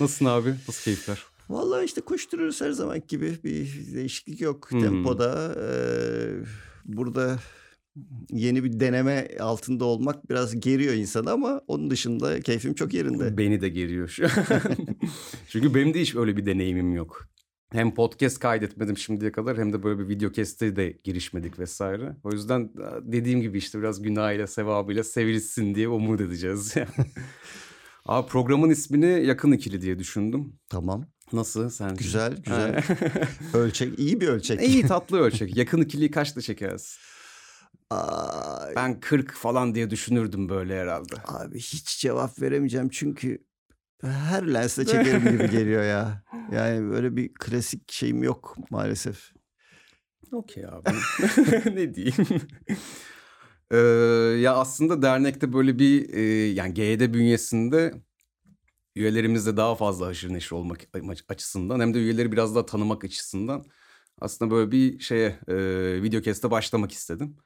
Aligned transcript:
Nasılsın 0.00 0.24
abi? 0.24 0.48
Nasıl 0.68 0.82
keyifler? 0.84 1.22
Vallahi 1.48 1.84
işte 1.84 2.00
koşturuyoruz 2.00 2.60
her 2.60 2.70
zaman 2.70 3.02
gibi. 3.08 3.38
Bir 3.44 3.86
değişiklik 3.94 4.40
yok 4.40 4.70
Hmm. 4.70 4.80
tempoda. 4.80 5.54
Ee, 5.60 6.30
burada 6.84 7.38
yeni 8.30 8.64
bir 8.64 8.80
deneme 8.80 9.28
altında 9.40 9.84
olmak 9.84 10.30
biraz 10.30 10.60
geriyor 10.60 10.94
insanı 10.94 11.30
ama 11.30 11.60
onun 11.66 11.90
dışında 11.90 12.40
keyfim 12.40 12.74
çok 12.74 12.94
yerinde. 12.94 13.38
Beni 13.38 13.60
de 13.60 13.68
geriyor 13.68 14.08
şu. 14.08 14.26
Çünkü 15.48 15.74
benim 15.74 15.94
de 15.94 16.00
hiç 16.00 16.14
öyle 16.16 16.36
bir 16.36 16.46
deneyimim 16.46 16.94
yok. 16.94 17.28
Hem 17.72 17.94
podcast 17.94 18.38
kaydetmedim 18.38 18.98
şimdiye 18.98 19.32
kadar 19.32 19.58
hem 19.58 19.72
de 19.72 19.82
böyle 19.82 19.98
bir 19.98 20.08
video 20.08 20.32
keste 20.32 20.76
de 20.76 20.98
girişmedik 21.04 21.58
vesaire. 21.58 22.16
O 22.24 22.32
yüzden 22.32 22.70
dediğim 23.02 23.40
gibi 23.40 23.58
işte 23.58 23.78
biraz 23.78 24.02
günahıyla 24.02 24.46
sevabıyla 24.46 25.04
sevilsin 25.04 25.74
diye 25.74 25.88
umut 25.88 26.20
edeceğiz. 26.20 26.74
Abi 28.08 28.28
programın 28.28 28.70
ismini 28.70 29.26
yakın 29.26 29.52
ikili 29.52 29.82
diye 29.82 29.98
düşündüm. 29.98 30.52
Tamam. 30.68 31.04
Nasıl 31.32 31.70
sen? 31.70 31.96
Güzel, 31.96 32.36
güzel. 32.36 32.82
ölçek, 33.54 33.98
iyi 33.98 34.20
bir 34.20 34.28
ölçek. 34.28 34.60
İyi 34.62 34.82
tatlı 34.86 35.18
ölçek. 35.20 35.56
Yakın 35.56 35.80
ikiliyi 35.80 36.10
kaçta 36.10 36.40
çekeriz? 36.40 36.98
Aa, 37.90 38.66
Ben 38.76 39.00
40 39.00 39.32
falan 39.34 39.74
diye 39.74 39.90
düşünürdüm 39.90 40.48
böyle 40.48 40.80
herhalde. 40.80 41.14
abi 41.24 41.58
hiç 41.58 41.98
cevap 41.98 42.42
veremeyeceğim 42.42 42.88
çünkü 42.88 43.44
her 44.02 44.54
lensle 44.54 44.86
çekerim 44.86 45.24
gibi 45.32 45.50
geliyor 45.50 45.82
ya. 45.82 46.22
Yani 46.52 46.90
böyle 46.90 47.16
bir 47.16 47.34
klasik 47.34 47.92
şeyim 47.92 48.22
yok 48.22 48.56
maalesef. 48.70 49.32
Okey 50.32 50.64
abi. 50.66 50.88
ne 51.74 51.94
diyeyim? 51.94 52.14
Ee, 53.70 53.76
ya 54.40 54.54
aslında 54.54 55.02
dernekte 55.02 55.52
böyle 55.52 55.78
bir 55.78 56.14
e, 56.14 56.20
yani 56.52 56.74
GED 56.74 57.14
bünyesinde 57.14 57.94
üyelerimizle 58.96 59.56
daha 59.56 59.74
fazla 59.74 60.06
haşır 60.06 60.32
neşir 60.32 60.52
olmak 60.52 60.86
açısından 61.28 61.80
hem 61.80 61.94
de 61.94 61.98
üyeleri 61.98 62.32
biraz 62.32 62.54
daha 62.54 62.66
tanımak 62.66 63.04
açısından 63.04 63.64
aslında 64.20 64.50
böyle 64.50 64.70
bir 64.72 64.98
şeye 65.00 65.38
e, 65.48 65.56
video 66.02 66.20
keste 66.22 66.50
başlamak 66.50 66.92
istedim. 66.92 67.36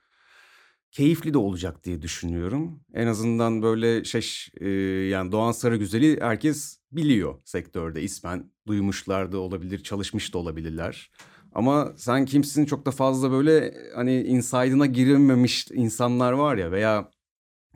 Keyifli 0.92 1.34
de 1.34 1.38
olacak 1.38 1.84
diye 1.84 2.02
düşünüyorum. 2.02 2.80
En 2.94 3.06
azından 3.06 3.62
böyle 3.62 4.04
şey 4.04 4.27
e, 4.60 4.69
yani 5.08 5.32
Doğan 5.32 5.52
Sarıgüzel'i 5.52 6.20
herkes 6.20 6.78
biliyor 6.92 7.34
sektörde 7.44 8.02
ismen 8.02 8.50
duymuşlar 8.66 9.32
da 9.32 9.38
olabilir, 9.38 9.82
çalışmış 9.82 10.34
da 10.34 10.38
olabilirler. 10.38 11.10
Ama 11.55 11.92
sen 11.97 12.25
kimsin 12.25 12.64
çok 12.67 12.86
da 12.86 12.91
fazla 12.91 13.31
böyle 13.31 13.75
hani 13.95 14.22
inside'ına 14.22 14.86
girilmemiş 14.86 15.67
insanlar 15.72 16.33
var 16.33 16.56
ya 16.56 16.70
veya 16.72 17.11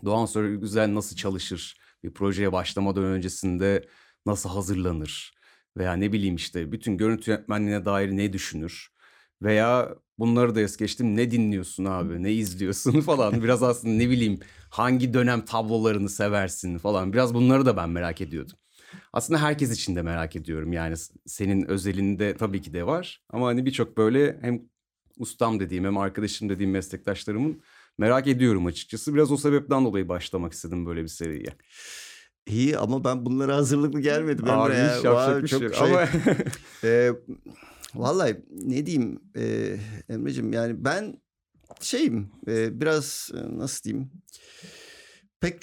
Doğan 0.05 0.27
Sarıgüzel 0.27 0.95
nasıl 0.95 1.17
çalışır? 1.17 1.79
Bir 2.05 2.15
projeye 2.15 2.53
başlamadan 2.53 3.05
öncesinde 3.05 3.89
nasıl 4.27 4.51
hazırlanır? 4.51 5.35
Veya 5.77 5.93
ne 5.93 6.13
bileyim 6.13 6.37
işte 6.37 6.73
bütün 6.73 6.97
görüntü 6.97 7.31
yönetmenliğine 7.31 7.85
dair 7.85 8.11
ne 8.11 8.33
düşünür? 8.33 8.89
Veya 9.43 9.95
bunları 10.19 10.55
da 10.55 10.61
es 10.61 10.77
geçtim 10.77 11.17
ne 11.17 11.31
dinliyorsun 11.31 11.85
abi 11.85 12.23
ne 12.23 12.33
izliyorsun 12.33 13.01
falan 13.03 13.43
biraz 13.43 13.63
aslında 13.63 13.95
ne 13.95 14.11
bileyim 14.11 14.41
hangi 14.71 15.15
dönem 15.15 15.45
tablolarını 15.45 16.09
seversin 16.09 16.79
falan 16.79 17.13
biraz 17.13 17.35
bunları 17.35 17.67
da 17.67 17.77
ben 17.77 17.91
merak 17.91 18.21
ediyordum. 18.21 18.57
Aslında 19.12 19.42
herkes 19.42 19.73
için 19.73 19.97
de 19.97 20.03
merak 20.03 20.37
ediyorum 20.37 20.73
yani 20.73 20.95
senin 21.27 21.62
özelinde 21.69 22.37
tabii 22.37 22.62
ki 22.62 22.73
de 22.73 22.87
var 22.87 23.25
ama 23.31 23.47
hani 23.47 23.67
birçok 23.67 23.97
böyle 23.97 24.39
hem 24.41 24.62
ustam 25.19 25.61
dediğim 25.61 25.84
hem 25.84 25.98
arkadaşım 25.98 26.48
dediğim 26.48 26.70
meslektaşlarımın 26.70 27.62
merak 27.98 28.27
ediyorum 28.27 28.67
açıkçası. 28.67 29.15
Biraz 29.15 29.33
o 29.33 29.37
sebepten 29.37 29.84
dolayı 29.84 30.09
başlamak 30.09 30.53
istedim 30.53 30.87
böyle 30.87 31.03
bir 31.03 31.09
seriye. 31.09 31.56
İyi 32.47 32.78
ama 32.78 33.05
ben 33.05 33.27
bunlara 33.27 33.56
hazırlıklı 33.56 34.00
gelmedim 34.00 34.44
Abi 34.50 34.72
Emre 34.72 34.78
ya. 34.78 34.99
hiç 34.99 35.05
yapacak 35.05 35.34
Vay, 35.34 35.43
bir 35.43 35.49
şey 35.49 35.59
çok 35.59 35.71
yok. 35.71 35.82
Ama 35.82 36.09
Ee, 36.84 37.12
vallahi 37.94 38.44
ne 38.50 38.87
diyeyim 38.87 39.21
e, 39.37 39.77
Emre'cim 40.09 40.53
yani 40.53 40.84
ben 40.84 41.21
şeyim 41.81 42.31
e, 42.49 42.81
biraz 42.81 43.31
e, 43.34 43.59
nasıl 43.59 43.84
diyeyim 43.84 44.11
pek 45.41 45.62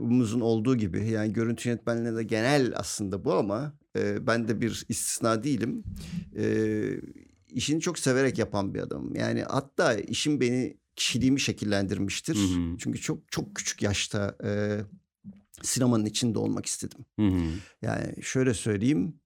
çokumuzun 0.00 0.40
olduğu 0.40 0.76
gibi 0.76 1.10
yani 1.10 1.32
görüntü 1.32 1.68
yönetmenliğine 1.68 2.16
de 2.16 2.22
genel 2.22 2.72
aslında 2.76 3.24
bu 3.24 3.34
ama 3.34 3.72
e, 3.96 4.26
ben 4.26 4.48
de 4.48 4.60
bir 4.60 4.84
istisna 4.88 5.42
değilim. 5.42 5.84
E, 6.36 6.44
işini 7.48 7.80
çok 7.80 7.98
severek 7.98 8.38
yapan 8.38 8.74
bir 8.74 8.80
adamım. 8.80 9.14
Yani 9.14 9.42
hatta 9.42 9.94
işim 9.94 10.40
beni 10.40 10.76
kişiliğimi 10.96 11.40
şekillendirmiştir. 11.40 12.36
Hı 12.36 12.40
hı. 12.40 12.78
Çünkü 12.78 13.00
çok 13.00 13.32
çok 13.32 13.54
küçük 13.54 13.82
yaşta 13.82 14.36
e, 14.44 14.80
sinemanın 15.62 16.04
içinde 16.04 16.38
olmak 16.38 16.66
istedim. 16.66 17.04
Hı 17.18 17.26
hı. 17.26 17.44
Yani 17.82 18.22
şöyle 18.22 18.54
söyleyeyim. 18.54 19.19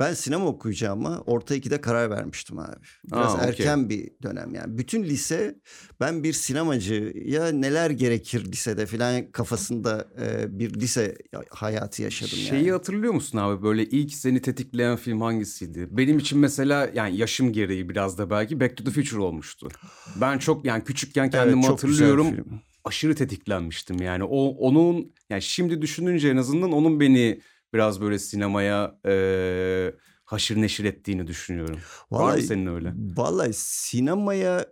Ben 0.00 0.14
sinema 0.14 0.46
okuyacağıma 0.46 1.20
orta 1.26 1.54
ikide 1.54 1.80
karar 1.80 2.10
vermiştim 2.10 2.58
abi. 2.58 2.76
Biraz 3.12 3.34
Aa, 3.34 3.38
okey. 3.38 3.48
erken 3.48 3.88
bir 3.88 4.10
dönem 4.22 4.54
yani. 4.54 4.78
Bütün 4.78 5.04
lise 5.04 5.58
ben 6.00 6.24
bir 6.24 6.32
sinemacıya 6.32 7.52
neler 7.52 7.90
gerekir 7.90 8.44
lisede 8.52 8.86
falan 8.86 9.32
kafasında 9.32 10.08
e, 10.20 10.58
bir 10.58 10.74
lise 10.74 11.16
hayatı 11.50 12.02
yaşadım 12.02 12.38
Şeyi 12.38 12.60
yani. 12.60 12.72
hatırlıyor 12.72 13.14
musun 13.14 13.38
abi 13.38 13.62
böyle 13.62 13.84
ilk 13.86 14.14
seni 14.14 14.42
tetikleyen 14.42 14.96
film 14.96 15.20
hangisiydi? 15.20 15.88
Benim 15.90 16.18
için 16.18 16.38
mesela 16.38 16.90
yani 16.94 17.16
yaşım 17.16 17.52
gereği 17.52 17.88
biraz 17.88 18.18
da 18.18 18.30
belki 18.30 18.60
Back 18.60 18.76
to 18.76 18.84
the 18.84 18.90
Future 18.90 19.20
olmuştu. 19.20 19.68
Ben 20.16 20.38
çok 20.38 20.64
yani 20.64 20.84
küçükken 20.84 21.30
kendimi 21.30 21.60
Evet, 21.60 21.70
hatırlıyorum. 21.70 22.36
Aşırı 22.84 23.14
tetiklenmiştim 23.14 24.02
yani. 24.02 24.24
O 24.24 24.48
onun 24.48 25.12
yani 25.30 25.42
şimdi 25.42 25.82
düşününce 25.82 26.28
en 26.28 26.36
azından 26.36 26.72
onun 26.72 27.00
beni 27.00 27.40
biraz 27.74 28.00
böyle 28.00 28.18
sinemaya 28.18 28.98
e, 29.06 29.94
haşır 30.24 30.56
neşir 30.56 30.84
ettiğini 30.84 31.26
düşünüyorum. 31.26 31.78
Var 32.10 32.20
mı 32.20 32.26
Vallahi- 32.32 32.42
senin 32.42 32.66
öyle? 32.66 32.92
Vallahi 33.16 33.50
sinemaya 33.54 34.66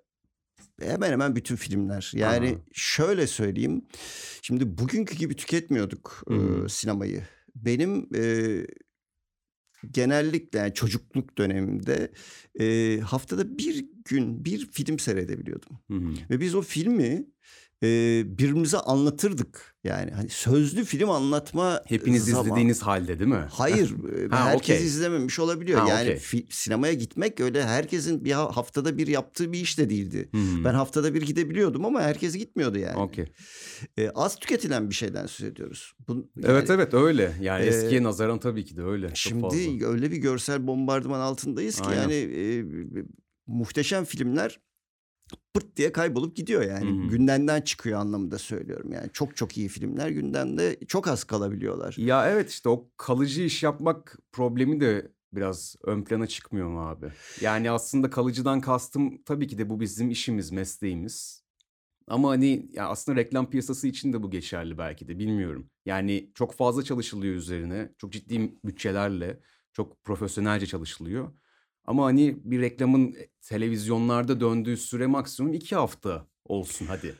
hemen 0.81 1.11
hemen 1.13 1.37
bütün 1.37 1.57
filmler. 1.57 2.13
Yani 2.15 2.49
Aha. 2.49 2.57
şöyle 2.73 3.27
söyleyeyim. 3.27 3.85
Şimdi 4.43 4.79
bugünkü 4.79 5.17
gibi 5.17 5.37
tüketmiyorduk 5.37 6.23
e, 6.31 6.35
Hmm. 6.35 6.69
sinemayı. 6.69 7.23
Benim 7.55 8.09
e, 8.15 8.23
genellikle 9.91 10.59
yani 10.59 10.75
çocukluk 10.75 11.39
dönemimde 11.39 12.13
e, 12.61 12.99
haftada 13.01 13.59
bir 13.59 13.87
gün 14.05 14.45
bir 14.45 14.71
film 14.71 14.99
seyredebiliyordum. 14.99 15.79
Hı 15.91 15.95
hı. 15.97 16.13
Ve 16.31 16.41
biz 16.41 16.55
o 16.55 16.63
filmi 16.63 17.27
e, 17.83 17.87
birbirimize 18.27 18.79
anlatırdık. 18.79 19.77
Yani 19.85 20.11
hani 20.11 20.29
sözlü 20.29 20.85
film 20.85 21.11
anlatma 21.11 21.83
Hepiniz 21.87 22.25
zaman- 22.25 22.45
izlediğiniz 22.47 22.83
halde 22.83 23.19
değil 23.19 23.31
mi? 23.31 23.47
Hayır, 23.51 23.91
e, 24.25 24.29
Ha, 24.29 24.45
herkes 24.47 24.77
okey. 24.77 24.87
izlememiş 24.87 25.39
olabiliyor. 25.39 25.81
Ha, 25.81 25.89
yani 25.89 26.03
okey. 26.03 26.17
fi- 26.17 26.47
sinemaya 26.51 26.93
gitmek 26.93 27.41
öyle 27.41 27.65
herkesin 27.65 28.25
bir 28.25 28.33
ha- 28.33 28.57
haftada 28.57 28.99
bir 28.99 29.07
yaptığı 29.07 29.53
bir 29.53 29.61
iş 29.61 29.79
de 29.79 29.91
değildi. 29.91 30.29
Hı. 30.33 30.65
Ben 30.65 30.75
haftada 30.75 31.15
bir 31.15 31.23
gidebiliyordum 31.23 31.85
ama 31.85 32.03
herkes 32.03 32.37
gitmiyordu 32.37 32.79
yani. 32.79 32.97
Okey. 32.99 33.25
E, 33.99 34.11
az 34.11 34.39
tüketilen 34.39 34.91
bir 34.91 34.95
şeyden 34.95 35.27
söz 35.27 35.47
ediyoruz. 35.47 35.93
Bu, 36.09 36.31
Evet 36.45 36.69
yani 36.69 36.81
evet 36.83 36.95
öyle. 36.95 37.33
Yani 37.41 37.65
Ee, 37.65 37.69
eskiye 37.69 38.03
nazaran 38.03 38.39
tabii 38.41 38.65
ki 38.65 38.77
de 38.77 38.83
öyle. 38.83 39.11
Şimdi 39.15 39.41
fazla. 39.43 39.87
öyle 39.89 40.11
bir 40.11 40.17
görsel 40.17 40.67
bombardıman 40.67 41.21
altındayız 41.21 41.81
ki 41.81 41.89
Aynen. 41.89 42.03
yani 42.03 42.15
e, 42.15 42.65
muhteşem 43.47 44.05
filmler 44.05 44.61
pırt 45.55 45.77
diye 45.77 45.93
kaybolup 45.93 46.37
gidiyor 46.37 46.63
yani. 46.63 47.05
Hı. 47.05 47.09
Gündemden 47.09 47.61
çıkıyor 47.61 48.01
anlamında 48.01 48.39
söylüyorum 48.39 48.93
yani. 48.93 49.11
Çok 49.13 49.37
çok 49.37 49.57
iyi 49.57 49.69
filmler 49.69 50.09
gündemde 50.09 50.79
çok 50.89 51.09
az 51.09 51.25
kalabiliyorlar. 51.25 51.95
Ya 51.99 52.31
evet 52.31 52.51
işte 52.51 52.69
o 52.69 52.89
kalıcı 52.97 53.43
iş 53.43 53.63
yapmak 53.63 54.19
problemi 54.33 54.81
de 54.81 55.13
biraz 55.33 55.77
ön 55.85 56.05
plana 56.05 56.27
çıkmıyor 56.27 56.69
mu 56.69 56.89
abi? 56.89 57.07
Yani 57.41 57.71
aslında 57.71 58.11
kalıcıdan 58.11 58.61
kastım 58.61 59.23
tabii 59.23 59.47
ki 59.47 59.59
de 59.59 59.71
bu 59.71 59.81
bizim 59.81 60.11
işimiz, 60.11 60.51
mesleğimiz. 60.51 61.47
Ama 62.09 62.31
hani 62.31 62.69
ya 62.73 62.89
aslında 62.89 63.21
reklam 63.21 63.51
piyasası 63.51 63.89
için 63.89 64.13
de 64.13 64.23
bu 64.23 64.31
geçerli 64.31 64.79
belki 64.79 65.09
de 65.09 65.19
bilmiyorum. 65.19 65.71
Yani 65.87 66.31
çok 66.35 66.55
fazla 66.55 66.83
çalışılıyor 66.83 67.35
üzerine. 67.35 67.93
Çok 67.99 68.13
ciddi 68.13 68.59
bütçelerle, 68.65 69.41
çok 69.73 70.05
profesyonelce 70.05 70.67
çalışılıyor. 70.67 71.33
Ama 71.87 72.05
hani 72.05 72.37
bir 72.45 72.61
reklamın 72.61 73.15
televizyonlarda 73.43 74.41
döndüğü 74.41 74.77
süre 74.77 75.07
maksimum 75.07 75.53
iki 75.55 75.77
hafta 75.77 76.27
olsun 76.45 76.87
hadi. 76.87 77.15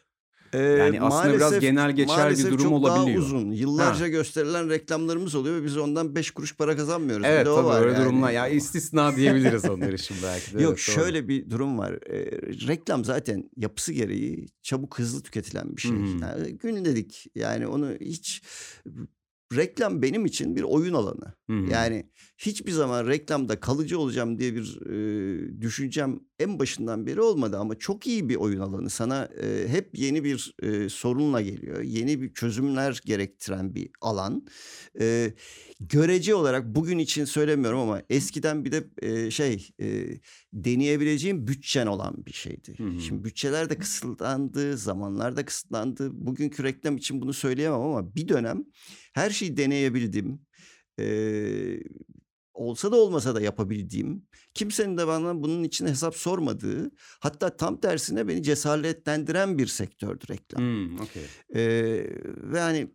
Ee, 0.53 0.59
Yani 0.59 1.01
aslında 1.01 1.35
biraz 1.35 1.59
genel 1.61 1.93
geçer 1.93 2.17
bir 2.17 2.23
maalesef 2.23 2.53
durum 2.53 2.63
çok 2.63 2.73
olabiliyor. 2.73 3.07
daha 3.07 3.27
uzun. 3.27 3.51
Yıllarca 3.51 4.09
gösterilen 4.09 4.71
reklamlarımız 4.71 5.35
oluyor 5.35 5.57
ve 5.61 5.65
biz 5.65 5.77
ondan 5.77 6.15
beş 6.15 6.31
kuruş 6.31 6.57
para 6.57 6.77
kazanmıyoruz. 6.77 7.27
Evet 7.29 7.47
tabii 7.47 7.65
var 7.67 7.83
öyle 7.83 7.93
yani. 7.93 8.05
durumlar. 8.05 8.31
Ya 8.33 8.49
istisna 8.49 9.17
diyebiliriz 9.17 9.65
onlar 9.65 9.93
için 9.93 10.17
belki 10.23 10.55
de. 10.55 10.63
Yok 10.63 10.75
Evet, 10.79 10.89
doğru. 10.89 11.05
şöyle 11.05 11.29
bir 11.29 11.51
durum 11.51 11.79
var. 11.79 11.93
Ee, 11.93 12.31
reklam 12.69 13.05
zaten 13.05 13.51
yapısı 13.57 13.93
gereği 13.93 14.47
çabuk 14.63 14.99
hızlı 14.99 15.23
tüketilen 15.23 15.77
bir 15.77 15.81
şey. 15.83 15.91
Hı. 15.93 15.97
Yani 16.23 16.59
gündelik 16.59 17.27
yani 17.35 17.67
onu 17.67 17.91
hiç 18.01 18.43
reklam 19.57 20.03
benim 20.03 20.27
için 20.27 20.57
bir 20.57 20.63
oyun 20.63 20.95
alanı. 20.95 21.35
Hı. 21.51 21.53
Yani 21.73 22.11
hiçbir 22.39 22.73
zaman 22.73 23.07
reklamda 23.07 23.61
kalıcı 23.61 23.99
olacağım 23.99 24.39
diye 24.39 24.55
bir 24.55 24.81
e, 24.87 25.61
düşüncem 25.61 26.21
en 26.39 26.59
başından 26.59 27.07
beri 27.07 27.21
olmadı 27.21 27.59
ama 27.59 27.75
çok 27.75 28.07
iyi 28.07 28.29
bir 28.29 28.37
oyun 28.37 28.61
alanı. 28.61 28.91
Sana 28.91 29.29
e, 29.43 29.69
hep 29.69 29.99
yeni 29.99 30.25
bir 30.25 30.55
e, 30.63 30.89
sorunla 30.89 31.41
geliyor. 31.41 31.83
Yeni 31.83 32.23
bir 32.23 32.35
çözümler 32.35 33.01
gerektiren 33.05 33.75
bir 33.75 33.91
alan. 34.01 34.47
E, 35.01 35.35
görece 35.81 36.35
olarak 36.35 36.75
bugün 36.75 36.99
için 36.99 37.25
söylemiyorum 37.25 37.79
ama 37.79 38.03
eskiden 38.11 38.65
bir 38.65 38.73
de 38.73 38.85
e, 39.03 39.31
şey 39.31 39.69
e, 39.81 40.07
deneyebileceğim 40.53 41.47
bütçen 41.47 41.87
olan 41.87 42.27
bir 42.27 42.33
şeydi. 42.33 42.75
Hı 42.79 42.85
hı. 42.85 43.01
Şimdi 43.01 43.25
bütçeler 43.25 43.71
de 43.71 43.79
kısıtlandı, 43.79 44.77
zamanlar 44.77 45.37
da 45.37 45.45
kısıtlandı. 45.45 46.11
Bugünkü 46.13 46.65
reklam 46.65 46.97
için 46.97 47.21
bunu 47.21 47.33
söyleyemem 47.33 47.81
ama 47.81 48.15
bir 48.15 48.29
dönem 48.29 48.65
her 49.13 49.31
şeyi 49.31 49.57
deneyebildim. 49.57 50.41
Ee, 51.01 51.81
olsa 52.57 52.93
da 52.93 52.97
olmasa 52.97 53.35
da 53.35 53.41
yapabildiğim, 53.41 54.27
kimsenin 54.55 54.99
de 54.99 55.07
bana 55.07 55.43
bunun 55.43 55.65
için 55.65 55.87
hesap 55.87 56.17
sormadığı, 56.17 56.91
hatta 57.21 57.57
tam 57.57 57.81
tersine 57.81 58.29
beni 58.29 58.43
cesaretlendiren 58.43 59.59
bir 59.59 59.67
sektördü 59.67 60.25
reklam. 60.31 60.63
Hmm, 60.63 61.01
okey. 61.01 61.23
Ee, 61.55 62.07
ve 62.25 62.61
hani 62.61 62.91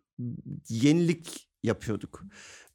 yenilik 0.69 1.49
yapıyorduk. 1.63 2.23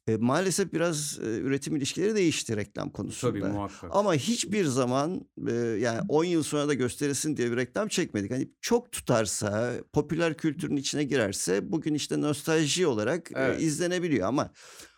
Ee, 0.07 0.17
maalesef 0.17 0.73
biraz 0.73 1.19
e, 1.19 1.25
üretim 1.25 1.75
ilişkileri 1.75 2.15
değişti 2.15 2.57
reklam 2.57 2.89
konusunda. 2.89 3.39
Tabii 3.39 3.53
muhakkak. 3.53 3.89
Ama 3.93 4.13
hiçbir 4.13 4.65
zaman 4.65 5.27
e, 5.47 5.53
yani 5.53 6.01
10 6.09 6.23
yıl 6.23 6.43
sonra 6.43 6.67
da 6.67 6.73
gösterilsin 6.73 7.37
diye 7.37 7.51
bir 7.51 7.57
reklam 7.57 7.87
çekmedik. 7.87 8.31
Hani 8.31 8.51
çok 8.61 8.91
tutarsa, 8.91 9.73
popüler 9.93 10.37
kültürün 10.37 10.75
içine 10.75 11.03
girerse 11.03 11.71
bugün 11.71 11.93
işte 11.93 12.21
nostalji 12.21 12.87
olarak 12.87 13.31
e, 13.31 13.35
Evet. 13.35 13.61
izlenebiliyor 13.61 14.27
ama 14.27 14.51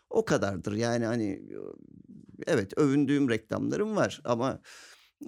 o 0.10 0.26
kadardır. 0.26 0.74
Yani 0.74 1.06
hani 1.06 1.42
evet 2.48 2.78
övündüğüm 2.78 3.30
reklamlarım 3.30 3.96
var 3.96 4.22
ama 4.24 4.62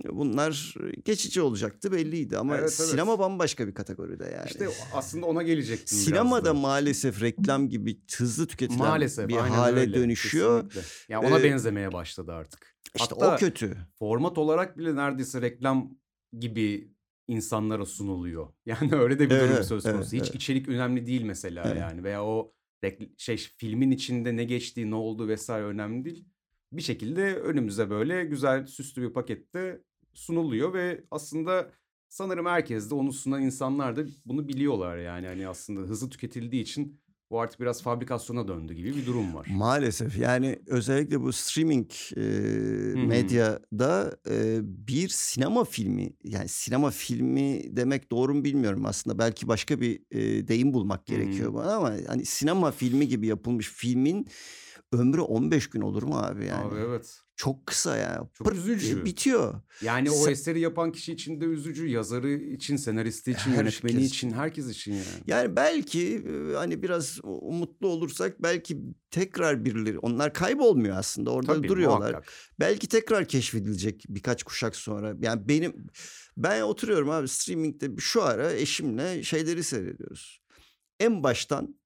bunlar 0.10 0.76
geçici 1.06 1.42
olacaktı 1.42 1.92
belliydi 1.92 2.38
ama 2.38 2.54
Evet, 2.58 2.76
evet. 2.80 2.90
sinema 2.90 3.20
bambaşka 3.20 3.68
bir 3.68 3.74
kategoride 3.74 4.24
yani. 4.36 4.48
İşte 4.48 4.68
aslında 4.94 5.26
ona 5.26 5.44
gelecektim 5.44 5.98
Sinemada 5.98 6.46
da. 6.46 6.54
maalesef 6.54 7.22
reklam 7.22 7.70
gibi 7.70 8.02
hızlı 8.18 8.48
tüketilen 8.48 8.80
Maalesef 8.88 9.28
bir 9.28 9.36
hale 9.36 9.80
öyle, 9.80 9.94
dönüşüyor. 9.94 10.70
kesinlikle. 10.70 10.92
Yani 11.14 11.28
ona 11.28 11.40
Ee, 11.40 11.44
benzemeye 11.44 11.94
başladı 11.94 12.32
artık. 12.32 12.76
İşte 12.96 13.16
Hatta 13.16 13.36
o 13.36 13.38
kötü. 13.38 13.78
format 14.00 14.38
olarak 14.38 14.78
bile 14.78 14.96
neredeyse 14.96 15.42
reklam 15.42 15.98
gibi 16.40 16.92
insanlara 17.28 17.86
sunuluyor. 17.86 18.48
Yani 18.66 18.96
öyle 18.96 19.20
de 19.20 19.26
bir 19.30 19.36
durum 19.36 19.50
evet, 19.54 19.66
söz 19.66 19.84
konusu. 19.84 20.00
evet, 20.00 20.14
Hiç 20.26 20.32
evet. 20.32 20.36
içerik 20.36 20.70
önemli 20.70 21.06
değil 21.06 21.22
mesela 21.24 21.64
Evet. 21.68 21.78
yani 21.82 22.04
veya 22.04 22.24
o 22.26 22.54
şey 23.18 23.38
filmin 23.38 23.92
içinde 23.92 24.36
ne 24.38 24.44
geçtiği, 24.44 24.92
ne 24.92 24.96
olduğu 24.96 25.28
vesaire 25.28 25.66
önemli 25.66 26.06
değil. 26.06 26.26
Bir 26.72 26.82
şekilde 26.82 27.36
önümüze 27.36 27.90
böyle 27.90 28.26
güzel 28.26 28.66
süslü 28.66 29.02
bir 29.02 29.14
pakette 29.14 29.82
sunuluyor 30.14 30.74
ve 30.74 31.04
aslında 31.12 31.72
sanırım 32.10 32.46
herkes 32.46 32.90
de 32.90 32.96
onu 32.96 33.14
sunan 33.14 33.42
insanlar 33.42 33.96
da 33.96 34.06
bunu 34.26 34.48
biliyorlar 34.48 34.98
yani. 34.98 35.28
Hani 35.28 35.48
aslında 35.48 35.82
hızlı 35.82 36.10
tüketildiği 36.10 36.62
için 36.62 37.02
bu 37.32 37.40
artık 37.40 37.60
biraz 37.60 37.82
fabrikasyona 37.82 38.48
döndü 38.48 38.74
gibi 38.74 38.96
bir 38.96 39.06
durum 39.06 39.36
var. 39.36 39.48
Maalesef. 39.52 40.18
Yani 40.18 40.60
özellikle 40.68 41.22
bu 41.22 41.34
streaming 41.34 41.92
e, 42.18 42.22
medyada 43.08 44.18
e, 44.30 44.60
bir 44.64 45.10
sinema 45.10 45.64
filmi 45.64 46.14
yani 46.24 46.48
sinema 46.48 46.92
filmi 46.92 47.76
demek 47.76 48.12
doğru 48.12 48.34
mu 48.34 48.44
bilmiyorum 48.44 48.86
aslında. 48.86 49.20
Belki 49.20 49.48
başka 49.48 49.82
bir 49.82 50.00
e, 50.12 50.48
deyim 50.48 50.74
bulmak 50.74 51.06
gerekiyor 51.06 51.54
bana 51.54 51.76
ama 51.76 51.94
hani 52.08 52.26
sinema 52.26 52.72
filmi 52.72 53.08
gibi 53.08 53.28
yapılmış 53.28 53.70
filmin 53.70 54.28
ömrü 54.92 55.22
15 55.22 55.70
gün 55.70 55.82
olur 55.82 56.04
mu 56.04 56.18
abi 56.18 56.46
yani? 56.46 56.68
Abi 56.74 56.80
evet. 56.80 57.20
Çok 57.36 57.66
kısa 57.66 57.98
ya. 57.98 58.30
Çok 58.34 58.52
diye 58.54 58.76
üzücü. 58.76 59.06
Bitiyor. 59.06 59.62
Yani 59.82 60.12
o 60.12 60.14
Sen- 60.14 60.32
eseri 60.32 60.60
yapan 60.60 60.92
kişi 60.92 61.14
için 61.14 61.42
de 61.42 61.46
üzücü, 61.46 61.88
yazarı 61.88 62.32
için, 62.32 62.76
senaristi 62.76 63.32
için, 63.32 63.52
yönetmeni 63.52 63.94
Herkes 63.94 64.10
için, 64.10 64.32
herkes 64.32 64.70
için 64.70 64.94
yani. 64.94 65.06
Yani 65.28 65.56
belki 65.56 66.16
e, 66.16 66.56
hani 66.56 66.84
biraz 66.84 67.20
umutlu 67.24 67.88
olursak 67.88 68.44
belki 68.44 68.78
tekrar 69.12 69.66
birileri 69.66 70.00
onlar 70.00 70.34
kaybolmuyor 70.34 70.98
aslında 70.98 71.32
orada 71.32 71.54
Tabii 71.54 71.68
duruyorlar. 71.68 72.00
muhakkak. 72.12 72.32
Belki 72.60 72.88
tekrar 72.88 73.28
keşfedilecek 73.28 74.06
birkaç 74.10 74.44
kuşak 74.44 74.76
sonra. 74.76 75.16
Yani 75.22 75.48
benim 75.48 75.88
ben 76.38 76.62
oturuyorum 76.62 77.10
abi 77.10 77.28
streamingde 77.28 77.90
şu 78.00 78.24
ara 78.24 78.54
eşimle 78.54 79.24
şeyleri 79.24 79.64
seyrediyoruz. 79.64 80.42
En 81.00 81.24
baştan 81.24 81.81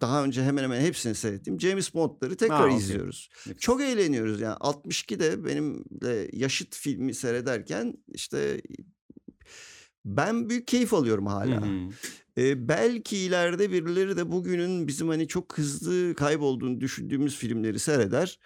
daha 0.00 0.24
önce 0.24 0.42
hemen 0.42 0.62
hemen 0.62 0.80
hepsini 0.80 1.14
seyrettim. 1.14 1.60
James 1.60 1.94
Bond'ları 1.94 2.36
tekrar 2.36 2.58
Ha, 2.60 2.64
okey. 2.66 2.76
izliyoruz. 2.78 3.28
Nefis. 3.46 3.60
Çok 3.60 3.80
eğleniyoruz 3.82 4.40
yani 4.40 4.54
62'de 4.56 5.44
benimle 5.44 6.28
yaşıt 6.32 6.76
filmi 6.76 7.14
seyrederken 7.14 7.94
işte 8.08 8.60
ben 10.04 10.48
büyük 10.48 10.66
keyif 10.66 10.94
alıyorum 10.94 11.26
hala. 11.26 11.66
hı. 11.66 11.88
Ee, 12.38 12.68
belki 12.68 13.16
ileride 13.16 13.70
birileri 13.72 14.16
de 14.16 14.32
bugünün 14.32 14.86
bizim 14.88 15.08
hani 15.08 15.28
çok 15.28 15.58
hızlı 15.58 16.14
kaybolduğunu 16.14 16.80
düşündüğümüz 16.80 17.36
filmleri 17.36 17.78
seyreder. 17.78 18.38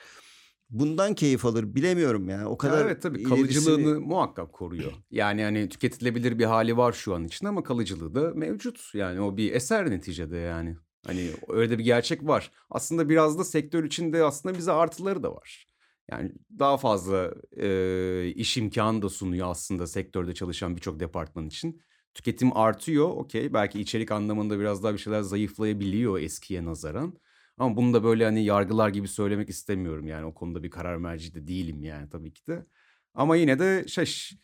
Bundan 0.70 1.14
keyif 1.14 1.44
alır 1.44 1.74
bilemiyorum 1.74 2.28
ya. 2.28 2.46
O 2.48 2.50
Ya 2.52 2.58
kadar 2.58 2.84
evet 2.86 3.02
tabii 3.02 3.18
ilerisini- 3.22 3.28
kalıcılığını 3.28 4.00
muhakkak 4.00 4.52
koruyor. 4.52 4.92
Yani 5.10 5.42
hani 5.42 5.68
tüketilebilir 5.68 6.38
bir 6.38 6.44
hali 6.44 6.76
var 6.76 6.92
şu 6.92 7.14
an 7.14 7.24
için 7.24 7.46
ama 7.46 7.62
kalıcılığı 7.62 8.14
da 8.14 8.32
mevcut. 8.34 8.90
Yani 8.94 9.20
o 9.20 9.36
bir 9.36 9.52
eser 9.52 9.90
neticede 9.90 10.36
yani. 10.36 10.76
Hani 11.06 11.30
öyle 11.48 11.70
de 11.70 11.78
bir 11.78 11.84
gerçek 11.84 12.26
var. 12.26 12.52
Aslında 12.70 13.08
biraz 13.08 13.38
da 13.38 13.44
sektör 13.44 13.84
içinde 13.84 14.24
aslında 14.24 14.58
bize 14.58 14.72
artıları 14.72 15.22
da 15.22 15.34
var. 15.34 15.66
Yani 16.10 16.32
daha 16.58 16.76
fazla 16.76 17.34
e, 17.56 18.32
iş 18.36 18.56
imkanı 18.56 19.02
da 19.02 19.08
sunuyor 19.08 19.50
aslında 19.50 19.86
sektörde 19.86 20.34
çalışan 20.34 20.76
birçok 20.76 21.00
departman 21.00 21.46
için. 21.46 21.82
Tüketim 22.14 22.56
artıyor 22.56 23.08
okey. 23.08 23.54
Belki 23.54 23.80
içerik 23.80 24.10
anlamında 24.12 24.58
biraz 24.60 24.82
daha 24.82 24.92
bir 24.92 24.98
şeyler 24.98 25.22
zayıflayabiliyor 25.22 26.20
eskiye 26.20 26.64
nazaran. 26.64 27.18
Ama 27.58 27.76
bunu 27.76 27.94
da 27.94 28.04
böyle 28.04 28.24
hani 28.24 28.44
yargılar 28.44 28.88
gibi 28.88 29.08
söylemek 29.08 29.48
istemiyorum 29.50 30.06
yani 30.06 30.24
o 30.26 30.34
konuda 30.34 30.62
bir 30.62 30.70
karar 30.70 30.96
merci 30.96 31.34
de 31.34 31.46
değilim 31.46 31.84
yani 31.84 32.10
tabii 32.10 32.32
ki 32.32 32.46
de. 32.46 32.66
Ama 33.14 33.36
yine 33.36 33.58
de 33.58 33.84
şey 33.88 34.38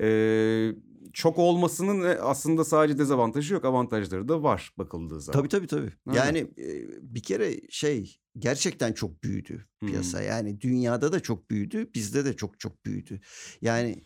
e, 0.00 0.72
çok 1.12 1.38
olmasının 1.38 2.04
e, 2.04 2.14
aslında 2.14 2.64
sadece 2.64 2.98
dezavantajı 2.98 3.54
yok 3.54 3.64
avantajları 3.64 4.28
da 4.28 4.42
var 4.42 4.72
bakıldığı 4.78 5.20
zaman. 5.20 5.38
Tabii 5.38 5.48
tabii 5.48 5.66
tabii. 5.66 5.92
Aynen. 6.06 6.18
Yani 6.18 6.38
e, 6.38 6.86
bir 7.02 7.22
kere 7.22 7.60
şey 7.70 8.20
gerçekten 8.38 8.92
çok 8.92 9.22
büyüdü 9.24 9.66
piyasa. 9.86 10.22
Yani 10.22 10.60
dünyada 10.60 11.12
da 11.12 11.20
çok 11.20 11.50
büyüdü, 11.50 11.90
bizde 11.94 12.24
de 12.24 12.36
çok 12.36 12.60
çok 12.60 12.86
büyüdü. 12.86 13.20
Yani 13.62 14.02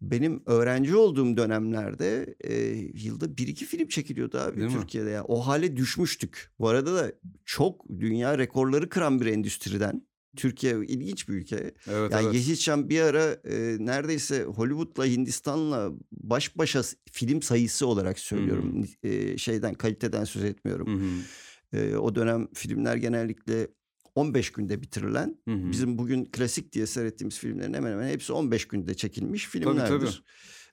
benim 0.00 0.42
öğrenci 0.46 0.96
olduğum 0.96 1.36
dönemlerde 1.36 2.36
e, 2.44 2.54
yılda 2.94 3.36
bir 3.36 3.48
iki 3.48 3.64
film 3.64 3.88
çekiliyordu 3.88 4.38
abi 4.38 4.60
Değil 4.60 4.72
mi? 4.72 4.80
Türkiye'de. 4.80 5.10
Yani 5.10 5.24
o 5.28 5.46
hale 5.46 5.76
düşmüştük. 5.76 6.52
Bu 6.58 6.68
arada 6.68 6.94
da 6.94 7.12
çok 7.44 7.88
dünya 7.88 8.38
rekorları 8.38 8.88
kıran 8.88 9.20
bir 9.20 9.26
endüstriden. 9.26 10.06
Türkiye 10.36 10.74
ilginç 10.86 11.28
bir 11.28 11.34
ülke. 11.34 11.56
Evet 11.90 12.12
Yani 12.12 12.24
evet. 12.24 12.34
Yeşilçam 12.34 12.88
bir 12.88 13.00
ara 13.00 13.24
e, 13.24 13.76
neredeyse 13.80 14.42
Hollywood'la 14.44 15.06
Hindistan'la 15.06 15.90
baş 16.12 16.58
başa 16.58 16.82
film 17.12 17.42
sayısı 17.42 17.86
olarak 17.86 18.18
söylüyorum. 18.18 18.84
E, 19.02 19.38
şeyden 19.38 19.74
kaliteden 19.74 20.24
söz 20.24 20.44
etmiyorum. 20.44 20.86
Hı 21.00 21.04
hı. 21.04 21.82
E, 21.82 21.96
o 21.96 22.14
dönem 22.14 22.48
filmler 22.54 22.96
genellikle 22.96 23.68
15 24.14 24.52
günde 24.52 24.82
bitirilen. 24.82 25.38
Hı 25.48 25.54
hı. 25.54 25.70
Bizim 25.70 25.98
bugün 25.98 26.24
klasik 26.24 26.72
diye 26.72 26.86
seyrettiğimiz 26.86 27.38
filmlerin 27.38 27.74
hemen 27.74 27.92
hemen 27.92 28.08
hepsi 28.08 28.32
15 28.32 28.68
günde 28.68 28.94
çekilmiş 28.94 29.48
tabii. 29.48 29.64
filmlerdir. 29.64 30.22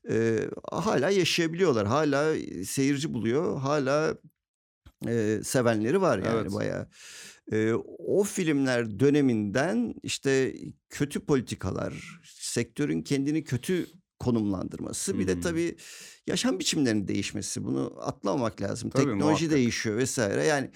E, 0.10 0.40
hala 0.72 1.10
yaşayabiliyorlar. 1.10 1.88
Hala 1.88 2.36
seyirci 2.66 3.14
buluyor. 3.14 3.60
Hala 3.60 4.18
e, 5.08 5.40
sevenleri 5.44 6.02
var 6.02 6.18
yani 6.18 6.40
Evet. 6.42 6.54
bayağı. 6.54 6.88
E, 7.52 7.74
o 7.98 8.24
filmler 8.24 9.00
döneminden 9.00 9.94
işte 10.04 10.56
kötü 10.90 11.20
politikalar, 11.20 12.20
sektörün 12.36 13.02
kendini 13.02 13.44
kötü 13.44 13.88
konumlandırması, 14.20 15.20
bir 15.20 15.28
de 15.28 15.40
tabii 15.40 15.76
yaşam 16.28 16.60
biçimlerinin 16.60 17.08
değişmesi. 17.08 17.64
Bunu 17.64 17.94
atlamamak 18.02 18.62
lazım. 18.62 18.90
Tabii, 18.90 19.04
Teknoloji 19.04 19.24
muhakkak. 19.26 19.52
değişiyor 19.52 19.98
vesaire. 19.98 20.44
Yani 20.46 20.72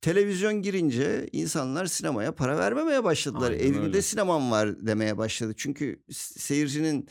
televizyon 0.00 0.62
girince 0.62 1.28
insanlar 1.32 1.86
sinemaya 1.86 2.34
para 2.34 2.58
vermemeye 2.58 3.04
başladılar. 3.04 3.50
Aynen 3.50 3.64
Evimde 3.64 3.86
öyle. 3.86 4.02
sinemam 4.02 4.50
var 4.50 4.86
demeye 4.86 5.18
başladı. 5.18 5.54
Çünkü 5.56 6.02
seyircinin 6.12 7.08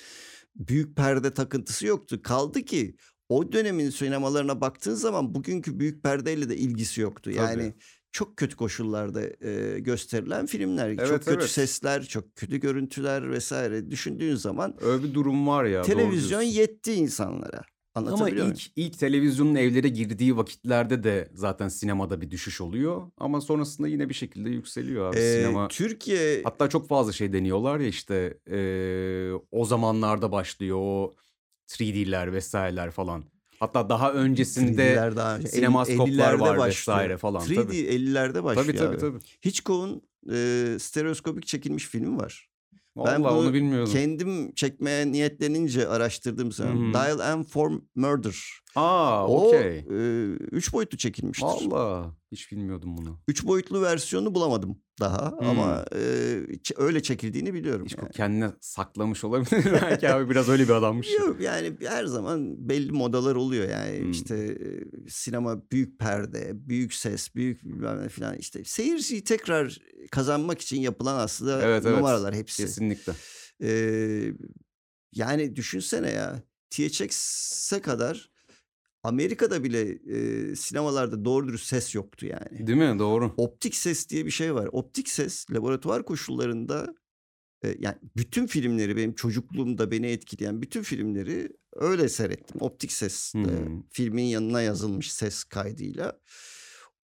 büyük 0.56 0.96
perde 0.96 1.34
takıntısı 1.34 1.88
yoktu. 1.88 2.22
Kaldı 2.24 2.62
ki 2.62 2.96
o 3.30 3.52
dönemin 3.52 3.90
sinemalarına 3.90 4.62
baktığın 4.62 4.96
zaman 4.96 5.36
bugünkü 5.36 5.80
büyük 5.80 6.04
perdeyle 6.04 6.50
de 6.50 6.58
ilgisi 6.58 7.02
yoktu. 7.02 7.32
Yani 7.32 7.54
Tabii. 7.54 7.74
Çok 8.18 8.38
kötü 8.38 8.56
koşullarda 8.56 9.22
e, 9.48 9.80
gösterilen 9.80 10.46
filmler, 10.46 10.98
çok 10.98 11.08
Evet, 11.08 11.26
kötü 11.26 11.40
evet. 11.40 11.50
sesler, 11.50 12.04
çok 12.04 12.36
kötü 12.36 12.58
görüntüler 12.58 13.32
vesaire 13.32 13.92
düşündüğün 13.92 14.36
zaman 14.36 14.76
Öyle 14.82 15.04
bir 15.04 15.14
durum 15.14 15.48
var 15.48 15.66
ya. 15.66 15.82
televizyon 15.82 16.42
yetti 16.42 16.94
insanlara. 16.94 17.62
Ama 17.96 18.18
muyum? 18.18 18.52
ilk 18.52 18.62
ilk 18.76 19.00
televizyonun 19.00 19.56
evlere 19.56 19.88
girdiği 19.90 20.38
vakitlerde 20.38 21.04
de 21.04 21.30
zaten 21.34 21.68
sinemada 21.68 22.22
bir 22.22 22.32
düşüş 22.32 22.62
oluyor. 22.62 23.12
Ama 23.18 23.42
sonrasında 23.42 23.88
yine 23.88 24.10
bir 24.10 24.14
şekilde 24.14 24.50
yükseliyor 24.50 25.10
abi 25.10 25.18
Ee, 25.18 25.34
sinema. 25.38 25.68
Türkiye 25.68 26.42
Hatta 26.44 26.70
çok 26.70 26.88
fazla 26.88 27.12
şey 27.12 27.34
deniyorlar 27.34 27.80
ya 27.80 27.88
işte 27.88 28.38
eee, 28.50 29.32
o 29.52 29.66
zamanlarda 29.66 30.32
başlıyor 30.32 30.78
o 30.80 31.16
3D'ler 31.70 32.34
vesaireler 32.34 32.92
falan. 32.92 33.24
Hatta 33.60 33.90
daha 33.90 34.12
öncesinde 34.14 34.94
3D'ler 34.96 35.16
daha 35.16 35.36
önce. 35.38 35.48
sinemaskoplar 35.48 36.08
50'lerde 36.08 36.40
var 36.40 36.58
başlıyor. 36.58 36.68
vesaire 36.98 37.18
falan. 37.18 37.42
3D 37.46 37.56
Tabii 37.56 37.76
50'lerde 37.78 38.44
başlıyor 38.44 38.68
tabii 38.68 38.78
tabii. 38.78 38.88
abi. 38.88 38.98
tabii. 39.00 39.20
Hitchcock'un 39.46 40.02
e, 40.32 40.78
stereoskopik 40.80 41.48
çekilmiş 41.48 41.86
filmi 41.88 42.18
var. 42.18 42.50
Vallahi 42.96 43.20
bunu 43.20 43.28
onu 43.28 43.54
bilmiyordum. 43.54 43.94
Kendim 43.94 44.52
çekmeye 44.54 45.12
niyetlenince 45.12 45.88
araştırdım 45.88 46.52
sana. 46.52 46.70
Hı. 46.70 46.94
Dial 46.94 47.38
M 47.38 47.44
for 47.44 47.72
Murder. 47.96 48.36
Aa 48.76 49.28
O 49.28 49.48
okey. 49.48 49.78
e, 49.78 50.26
üç 50.52 50.74
boyutlu 50.74 50.98
çekilmiştir. 50.98 51.46
Valla 51.46 52.16
hiç 52.32 52.52
bilmiyordum 52.52 52.98
bunu. 52.98 53.20
Üç 53.28 53.46
boyutlu 53.46 53.82
versiyonu 53.82 54.36
bulamadım 54.36 54.78
daha 55.00 55.32
Hmm. 55.32 55.48
ama 55.50 55.86
e, 55.96 56.00
öyle 56.78 57.04
çekildiğini 57.04 57.54
biliyorum. 57.54 57.86
Hiç 57.86 57.96
yani. 57.98 58.12
kendine 58.12 58.52
saklamış 58.62 59.24
olabilir 59.24 59.66
belki 59.82 60.10
abi 60.10 60.30
biraz 60.30 60.50
öyle 60.50 60.64
bir 60.64 60.70
adammış. 60.74 61.08
Yok 61.20 61.42
yani 61.42 61.74
her 61.86 62.06
zaman 62.06 62.70
belli 62.70 62.92
modalar 62.92 63.36
oluyor 63.36 63.70
yani 63.70 64.00
Hmm. 64.00 64.12
işte 64.12 64.58
sinema 65.10 65.72
büyük 65.72 66.00
perde, 66.00 66.52
büyük 66.70 66.94
ses, 66.94 67.36
büyük 67.36 67.64
bilmem 67.64 68.04
ne 68.04 68.10
falan 68.10 68.38
işte 68.38 68.64
seyirciyi 68.64 69.24
tekrar 69.24 69.78
kazanmak 70.12 70.62
için 70.62 70.82
yapılan 70.82 71.16
aslında 71.20 71.62
Evet, 71.62 71.86
evet. 71.86 71.98
numaralar 71.98 72.36
hepsi. 72.36 72.64
Kesinlikle. 72.64 73.14
Ee, 73.64 74.34
yani 75.14 75.56
düşünsene 75.56 76.12
ya 76.12 76.42
THX'e 76.70 77.82
kadar 77.82 78.30
Amerika'da 79.08 79.64
bile 79.64 79.82
e, 79.92 80.56
sinemalarda 80.56 81.26
doğru 81.26 81.48
dürüst 81.48 81.66
ses 81.66 81.96
yoktu 81.96 82.26
yani. 82.26 82.68
Değil 82.68 82.78
mi? 82.78 83.00
Doğru. 83.00 83.34
Optik 83.38 83.76
ses 83.76 84.10
diye 84.10 84.26
bir 84.26 84.32
şey 84.32 84.54
var. 84.56 84.70
Optik 84.72 85.10
ses 85.10 85.46
laboratuvar 85.52 86.06
koşullarında 86.06 86.96
e, 87.64 87.76
yani 87.80 87.96
bütün 88.18 88.48
filmleri 88.48 88.98
benim 88.98 89.14
çocukluğumda 89.16 89.92
beni 89.92 90.08
etkileyen 90.08 90.62
bütün 90.62 90.82
filmleri 90.82 91.50
öyle 91.74 92.10
seyrettim. 92.10 92.62
Optik 92.62 92.92
ses 92.92 93.36
e, 93.36 93.40
Hmm. 93.40 93.84
filmin 93.92 94.24
yanına 94.24 94.62
yazılmış 94.62 95.12
ses 95.14 95.44
kaydıyla. 95.44 96.20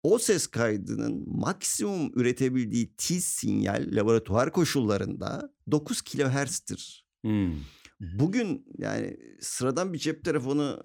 O 0.03 0.19
ses 0.19 0.47
kaydının 0.47 1.25
maksimum 1.27 2.13
üretebildiği 2.15 2.95
tiz 2.97 3.25
sinyal 3.25 3.89
laboratuvar 3.93 4.53
koşullarında 4.53 5.53
9 5.71 6.03
kilohertz'tir. 6.03 7.07
Hmm. 7.25 7.53
Bugün 8.01 8.67
yani 8.79 9.17
sıradan 9.41 9.93
bir 9.93 9.99
cep 9.99 10.25
telefonu 10.25 10.85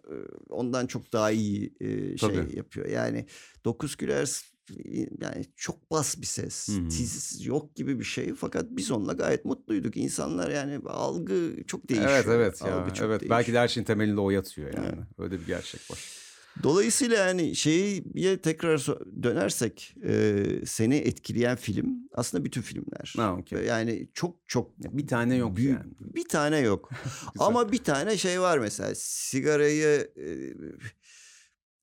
ondan 0.49 0.87
çok 0.87 1.13
daha 1.13 1.31
iyi 1.31 1.75
şey 1.79 2.15
Tabii. 2.17 2.57
yapıyor. 2.57 2.87
Yani 2.87 3.25
9 3.65 3.95
kilohertz 3.95 4.51
e, 4.71 4.99
yani 5.21 5.45
çok 5.55 5.91
bas 5.91 6.21
bir 6.21 6.25
ses. 6.25 6.65
Tiz 6.65 7.45
yok 7.45 7.75
gibi 7.75 7.99
bir 7.99 8.03
şey. 8.03 8.33
Fakat 8.33 8.65
biz 8.69 8.91
onunla 8.91 9.13
gayet 9.13 9.45
mutluyduk. 9.45 9.97
İnsanlar 9.97 10.49
yani 10.49 10.79
algı 10.87 11.63
çok 11.67 11.89
değişiyor. 11.89 12.11
Evet 12.11 12.25
evet 12.29 12.61
ya. 12.61 12.75
Algı 12.75 12.93
çok 12.93 13.05
Evet 13.05 13.21
belki 13.21 13.29
değişiyor. 13.29 13.55
de 13.55 13.59
her 13.59 13.67
şeyin 13.67 13.85
temelinde 13.85 14.21
o 14.21 14.29
yatıyor 14.29 14.73
yani. 14.73 14.87
Evet. 14.95 15.05
Öyle 15.17 15.39
bir 15.39 15.45
gerçek 15.45 15.91
var. 15.91 16.20
Dolayısıyla 16.63 17.17
yani 17.17 17.55
şeye 17.55 18.37
tekrar 18.41 18.87
dönersek 19.23 19.95
e, 20.03 20.43
seni 20.65 20.95
etkileyen 20.95 21.55
film 21.57 21.95
aslında 22.13 22.45
bütün 22.45 22.61
filmler. 22.61 23.13
Ha 23.17 23.33
okey. 23.39 23.65
Yani 23.65 24.09
çok 24.13 24.35
çok 24.47 24.79
Bir 24.79 25.07
tane 25.07 25.35
yok 25.35 25.55
büyük 25.55 25.77
yani. 25.77 25.91
bir 25.99 26.27
tane 26.27 26.59
yok. 26.59 26.89
Ama 27.39 27.71
bir 27.71 27.83
tane 27.83 28.17
şey 28.17 28.41
var 28.41 28.57
mesela 28.57 28.91
sigarayı 28.95 30.11
e, 30.17 30.27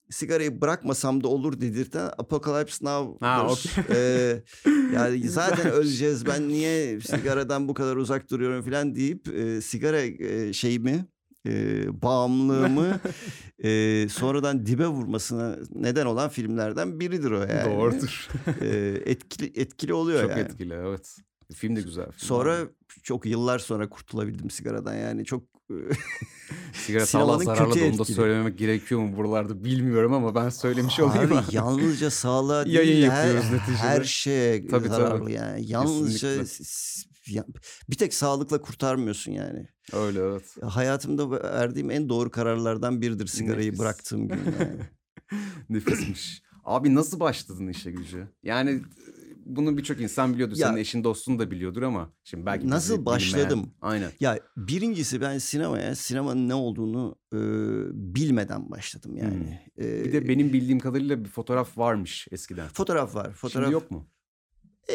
sigarayı 0.09 0.61
bırakmasam 0.61 1.23
da 1.23 1.27
olur 1.27 1.61
dedirten 1.61 2.11
Apocalypse 2.17 2.85
Now. 2.85 3.25
Ha, 3.25 3.47
okey. 3.51 3.83
E, 3.95 4.41
yani 4.93 5.19
zaten 5.29 5.71
öleceğiz 5.71 6.25
ben 6.25 6.47
niye 6.49 7.01
sigaradan 7.01 7.67
bu 7.67 7.73
kadar 7.73 7.95
uzak 7.95 8.29
duruyorum 8.31 8.65
falan 8.65 8.95
deyip 8.95 9.27
e, 9.27 9.61
sigara 9.61 10.01
e, 10.01 10.53
şeyimi 10.53 11.05
e, 11.47 11.51
bağımlılığımı 12.01 12.99
e, 13.63 14.07
sonradan 14.09 14.65
dibe 14.65 14.87
vurmasına 14.87 15.57
neden 15.75 16.05
olan 16.05 16.29
filmlerden 16.29 16.99
biridir 16.99 17.31
o 17.31 17.39
yani. 17.39 17.75
Doğrudur. 17.75 18.27
E, 18.61 18.67
etkili 19.05 19.61
etkili 19.61 19.93
oluyor 19.93 20.21
Çok 20.21 20.29
yani. 20.31 20.41
etkili 20.41 20.73
evet. 20.73 21.15
Film 21.53 21.75
de 21.75 21.81
güzel. 21.81 22.05
Film 22.05 22.27
Sonra 22.27 22.55
abi. 22.57 22.69
çok 23.03 23.25
yıllar 23.25 23.59
sonra 23.59 23.89
kurtulabildim 23.89 24.49
sigaradan 24.49 24.93
yani 24.95 25.25
çok 25.25 25.43
e, 25.71 25.75
sigara 26.73 27.05
sağlığa 27.05 27.37
zararlı 27.37 27.79
da 27.79 27.85
onu 27.85 27.97
da 27.97 28.05
söylemek 28.05 28.57
gerekiyor 28.57 29.01
mu 29.01 29.17
buralarda 29.17 29.63
bilmiyorum 29.63 30.13
ama 30.13 30.35
ben 30.35 30.49
söylemiş 30.49 30.99
olayım. 30.99 31.33
Abi 31.33 31.43
yalnızca 31.55 32.11
sağlığa 32.11 32.65
değil 32.65 32.75
Yayın 32.77 33.09
her, 33.09 33.35
neticede. 33.35 33.77
her 33.77 34.03
şeye 34.03 34.67
Tabii, 34.67 34.87
zararlı 34.87 35.19
tabii. 35.19 35.33
yani. 35.33 35.65
Yalnızca 35.67 36.37
Kesinlikle. 36.37 37.33
ya- 37.33 37.45
bir 37.89 37.95
tek 37.95 38.13
sağlıkla 38.13 38.61
kurtarmıyorsun 38.61 39.31
yani. 39.31 39.67
Öyle 39.93 40.19
evet. 40.19 40.55
Hayatımda 40.63 41.31
verdiğim 41.31 41.91
en 41.91 42.09
doğru 42.09 42.31
kararlardan 42.31 43.01
biridir 43.01 43.27
sigarayı 43.27 43.67
Nefis. 43.67 43.79
bıraktığım 43.79 44.27
gün 44.27 44.37
yani. 44.59 44.79
Nefismiş. 45.69 46.41
Abi 46.63 46.95
nasıl 46.95 47.19
başladın 47.19 47.67
işe 47.67 47.91
gücü? 47.91 48.27
Yani 48.43 48.69
e, 48.71 48.81
bunu 49.45 49.77
birçok 49.77 50.01
insan 50.01 50.33
biliyordur. 50.33 50.57
Ya- 50.57 50.67
Senin 50.67 50.77
eşin 50.77 51.03
dostun 51.03 51.39
da 51.39 51.51
biliyordur 51.51 51.81
ama 51.81 52.13
şimdi 52.23 52.45
belki 52.45 52.69
Nasıl 52.69 52.93
bilmeyen- 52.93 53.05
başladım? 53.05 53.71
Aynen. 53.81 54.11
ya 54.19 54.39
birincisi 54.57 55.21
ben 55.21 55.37
sinemaya 55.37 55.95
sinemanın 55.95 56.49
ne 56.49 56.53
olduğunu 56.53 57.15
e, 57.33 57.37
bilmeden 58.15 58.71
başladım 58.71 59.15
yani. 59.15 59.59
E, 59.77 59.83
Hmm. 59.83 60.03
Bir 60.05 60.13
de 60.13 60.27
benim 60.27 60.53
bildiğim 60.53 60.79
kadarıyla 60.79 61.23
bir 61.23 61.29
fotoğraf 61.29 61.77
varmış 61.77 62.27
eskiden. 62.31 62.67
fotoğraf 62.67 63.15
var. 63.15 63.31
Fotoğraf 63.33 63.65
Şimdi 63.65 63.73
yok 63.73 63.91
mu? 63.91 64.09
E, 64.89 64.93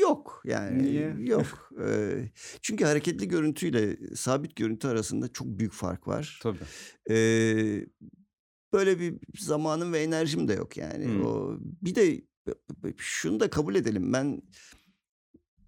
yok 0.00 0.42
yani 0.44 0.82
Niye? 0.82 1.16
yok. 1.18 1.72
E, 1.86 2.14
çünkü 2.62 2.84
hareketli 2.84 3.28
görüntüyle 3.28 3.96
sabit 4.16 4.56
görüntü 4.56 4.88
arasında 4.88 5.32
çok 5.32 5.46
büyük 5.46 5.72
fark 5.72 6.08
var. 6.08 6.40
Tabii. 6.42 6.58
E, 7.10 7.16
böyle 8.72 9.00
bir 9.00 9.14
zamanım 9.38 9.92
ve 9.92 10.02
enerjim 10.02 10.48
de 10.48 10.52
yok 10.52 10.76
yani. 10.76 11.04
Hmm. 11.04 11.26
O 11.26 11.58
bir 11.60 11.94
de 11.94 12.22
şunu 12.96 13.40
da 13.40 13.50
kabul 13.50 13.74
edelim. 13.74 14.12
Ben 14.12 14.42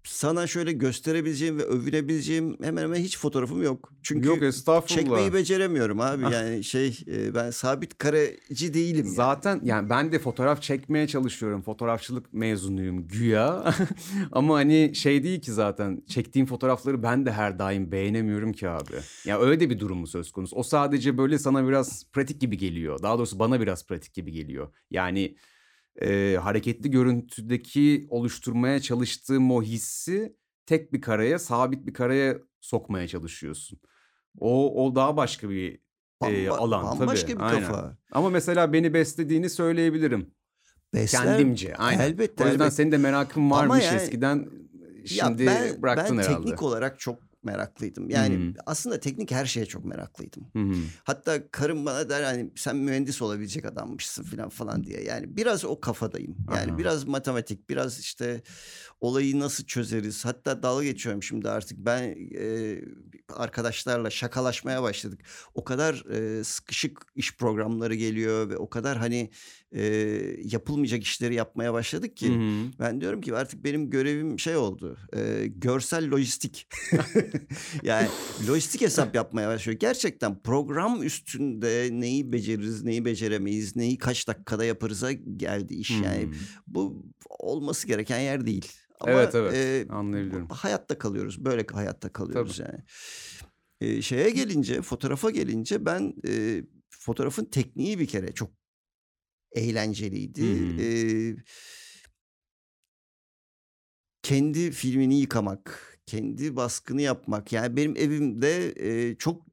sana 0.07 0.47
şöyle 0.47 0.71
gösterebileceğim 0.71 1.57
ve 1.57 1.63
övünebileceğim 1.63 2.57
hemen 2.63 2.83
hemen 2.83 2.99
hiç 2.99 3.17
fotoğrafım 3.17 3.63
yok. 3.63 3.93
Çünkü 4.03 4.27
yok 4.27 4.43
estağfurullah. 4.43 5.01
çekmeyi 5.01 5.33
beceremiyorum 5.33 6.01
abi. 6.01 6.23
Yani 6.33 6.63
şey 6.63 6.99
e, 7.07 7.35
ben 7.35 7.51
sabit 7.51 7.97
kareci 7.97 8.73
değilim. 8.73 9.05
yani. 9.05 9.15
Zaten 9.15 9.61
yani 9.63 9.89
ben 9.89 10.11
de 10.11 10.19
fotoğraf 10.19 10.61
çekmeye 10.61 11.07
çalışıyorum. 11.07 11.61
Fotoğrafçılık 11.61 12.33
mezunuyum 12.33 13.07
güya. 13.07 13.73
Ama 14.31 14.55
hani 14.55 14.95
şey 14.95 15.23
değil 15.23 15.41
ki 15.41 15.51
zaten 15.51 16.03
çektiğim 16.07 16.47
fotoğrafları 16.47 17.03
ben 17.03 17.25
de 17.25 17.31
her 17.31 17.59
daim 17.59 17.91
beğenemiyorum 17.91 18.53
ki 18.53 18.69
abi. 18.69 18.93
Ya 19.25 19.39
öyle 19.39 19.59
de 19.59 19.69
bir 19.69 19.79
durumu 19.79 20.07
söz 20.07 20.31
konusu. 20.31 20.55
O 20.55 20.63
sadece 20.63 21.17
böyle 21.17 21.39
sana 21.39 21.67
biraz 21.67 22.05
pratik 22.13 22.41
gibi 22.41 22.57
geliyor. 22.57 23.01
Daha 23.03 23.17
doğrusu 23.17 23.39
bana 23.39 23.61
biraz 23.61 23.87
pratik 23.87 24.13
gibi 24.13 24.31
geliyor. 24.31 24.67
Yani 24.91 25.35
e, 26.01 26.37
hareketli 26.41 26.91
görüntüdeki 26.91 28.07
oluşturmaya 28.09 28.79
çalıştığım 28.79 29.51
o 29.51 29.61
hissi 29.63 30.35
tek 30.65 30.93
bir 30.93 31.01
kareye, 31.01 31.39
sabit 31.39 31.85
bir 31.87 31.93
kareye 31.93 32.37
sokmaya 32.61 33.07
çalışıyorsun. 33.07 33.79
O 34.39 34.85
o 34.85 34.95
daha 34.95 35.17
başka 35.17 35.49
bir 35.49 35.73
e, 35.73 35.79
Bamba- 36.25 36.49
alan 36.49 36.85
Bambaşka 36.99 37.27
tabii. 37.27 37.39
bir 37.39 37.43
aynen. 37.45 37.61
kafa. 37.67 37.97
Ama 38.11 38.29
mesela 38.29 38.73
beni 38.73 38.93
beslediğini 38.93 39.49
söyleyebilirim. 39.49 40.31
Besler, 40.93 41.23
Kendimce. 41.23 41.75
Aynen. 41.75 41.99
elbette, 41.99 42.43
o 42.43 42.47
yüzden 42.47 42.59
elbette. 42.59 42.75
senin 42.75 42.91
de 42.91 42.97
merakın 42.97 43.41
Ama 43.41 43.55
varmış 43.57 43.85
yani- 43.85 43.95
eskiden. 44.01 44.49
Şimdi 45.05 45.43
ya 45.43 45.53
ben, 45.61 45.81
bıraktın 45.81 46.17
ben 46.17 46.23
herhalde. 46.23 46.37
teknik 46.43 46.63
olarak 46.63 46.99
çok 46.99 47.19
meraklıydım. 47.47 48.09
Yani 48.09 48.35
Hı 48.35 48.39
hı. 48.39 48.53
aslında 48.65 48.99
teknik 48.99 49.31
her 49.31 49.45
şeye 49.45 49.65
çok 49.65 49.85
meraklıydım. 49.85 50.47
Hı 50.53 50.59
hı. 50.59 50.75
Hatta 51.03 51.51
karım 51.51 51.85
bana 51.85 52.09
der 52.09 52.23
hani 52.23 52.51
sen 52.55 52.75
mühendis 52.75 53.21
olabilecek 53.21 53.65
adammışsın 53.65 54.23
falan 54.23 54.49
falan 54.49 54.83
diye. 54.83 55.03
Yani 55.03 55.37
biraz 55.37 55.65
o 55.65 55.79
kafadayım. 55.79 56.35
Yani 56.55 56.71
Aha. 56.71 56.77
biraz 56.77 57.03
matematik, 57.07 57.69
biraz 57.69 57.99
işte 57.99 58.41
olayı 59.01 59.39
nasıl 59.39 59.65
çözeriz. 59.65 60.25
Hatta 60.25 60.63
dalga 60.63 60.83
geçiyorum 60.83 61.23
şimdi 61.23 61.49
artık. 61.49 61.77
Ben 61.77 62.15
e, 62.39 62.79
arkadaşlarla 63.33 64.09
şakalaşmaya 64.09 64.83
başladık. 64.83 65.21
O 65.53 65.63
kadar 65.63 66.05
e, 66.11 66.43
sıkışık 66.43 67.01
iş 67.15 67.37
programları 67.37 67.95
geliyor 67.95 68.49
ve 68.49 68.57
o 68.57 68.69
kadar 68.69 68.97
hani 68.97 69.29
e, 69.71 69.83
yapılmayacak 70.43 71.03
işleri 71.03 71.35
yapmaya 71.35 71.73
başladık 71.73 72.17
ki. 72.17 72.29
Hı 72.29 72.39
hı. 72.39 72.71
Ben 72.79 73.01
diyorum 73.01 73.21
ki 73.21 73.35
artık 73.35 73.63
benim 73.63 73.89
görevim 73.89 74.39
şey 74.39 74.55
oldu. 74.55 74.97
e, 75.15 75.47
görsel 75.47 76.11
lojistik. 76.11 76.67
yani 77.83 78.07
lojistik 78.47 78.81
hesap 78.81 79.15
yapmaya 79.15 79.49
başlıyor. 79.49 79.79
Gerçekten 79.79 80.41
program 80.41 81.03
üstünde 81.03 81.89
neyi 81.91 82.31
beceririz, 82.31 82.83
neyi 82.83 83.05
beceremeyiz, 83.05 83.75
neyi 83.75 83.97
kaç 83.97 84.27
dakikada 84.27 84.65
yaparız'a 84.65 85.11
geldi 85.11 85.73
iş. 85.73 85.89
Yani 85.91 86.23
Hmm. 86.23 86.33
bu 86.67 87.05
olması 87.29 87.87
gereken 87.87 88.19
yer 88.19 88.45
değil. 88.45 88.71
Ama 88.99 89.11
Evet, 89.11 89.35
evet. 89.35 89.53
e, 89.53 89.93
Anlayabiliyorum. 89.93 90.47
hayatta 90.49 90.97
kalıyoruz. 90.97 91.45
Böyle 91.45 91.65
hayatta 91.73 92.13
kalıyoruz 92.13 92.59
yani. 92.59 92.79
E, 93.81 94.01
şeye 94.01 94.29
gelince, 94.29 94.81
fotoğrafa 94.81 95.29
gelince 95.29 95.85
ben 95.85 96.13
e, 96.27 96.63
fotoğrafın 96.89 97.45
tekniği 97.45 97.99
bir 97.99 98.07
kere 98.07 98.33
çok 98.33 98.49
eğlenceliydi. 99.51 100.41
Hımm. 100.41 100.79
E, 100.79 101.35
kendi 104.23 104.71
filmini 104.71 105.19
yıkamak, 105.19 105.86
kendi 106.07 106.55
baskını 106.55 107.01
yapmak. 107.01 107.53
Yani 107.53 107.77
benim 107.77 107.97
evimde 107.97 108.73
e, 108.79 109.15
çok 109.15 109.45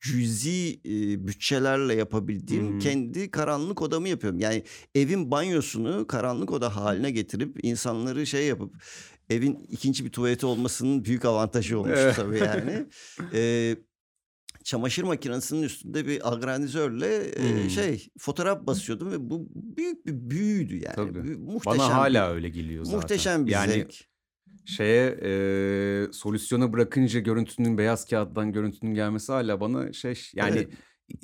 cüzi 0.00 0.80
e, 0.84 1.26
bütçelerle 1.26 1.94
yapabildiğim 1.94 2.74
hı. 2.74 2.78
kendi 2.78 3.30
karanlık 3.30 3.82
odamı 3.82 4.08
yapıyorum. 4.08 4.38
Yani 4.40 4.62
evin 4.94 5.30
banyosunu 5.30 6.06
karanlık 6.06 6.50
oda 6.52 6.76
haline 6.76 7.10
getirip 7.10 7.64
insanları 7.64 8.26
şey 8.26 8.46
yapıp 8.46 8.74
evin 9.30 9.66
ikinci 9.68 10.04
bir 10.04 10.10
tuvaleti 10.10 10.46
olmasının 10.46 11.04
büyük 11.04 11.24
avantajı 11.24 11.78
olmuş 11.78 11.92
Evet. 11.96 12.16
tabii 12.16 12.38
yani. 12.38 12.86
E, 13.34 13.76
çamaşır 14.64 15.02
makinesinin 15.02 15.62
üstünde 15.62 16.06
bir 16.06 16.32
agranizörle 16.32 17.16
e, 17.16 17.50
Hımm. 17.60 17.70
şey 17.70 18.08
fotoğraf 18.18 18.66
basıyordum 18.66 19.10
ve 19.12 19.30
bu 19.30 19.48
büyük 19.54 20.06
bir 20.06 20.30
büyüydü 20.30 20.74
yani. 20.74 20.94
Tabii. 20.96 21.46
Bana 21.46 21.52
Muhteşem 21.52 21.78
bir 21.78 21.92
hâlâ 21.92 22.30
öyle 22.30 22.48
geliyor 22.48 22.84
zaten. 22.84 23.00
muhteşem 23.00 23.46
bir 23.46 23.50
Yani 23.52 23.72
zevk. 23.72 24.09
Şeye, 24.64 25.18
eee, 25.22 26.12
solüsyona 26.12 26.72
bırakınca 26.72 27.20
görüntünün 27.20 27.78
beyaz 27.78 28.04
kağıttan 28.06 28.52
görüntünün 28.52 28.94
gelmesi 28.94 29.32
hâlâ 29.32 29.60
bana 29.60 29.92
şey 29.92 30.14
yani 30.34 30.56
Evet. 30.56 30.68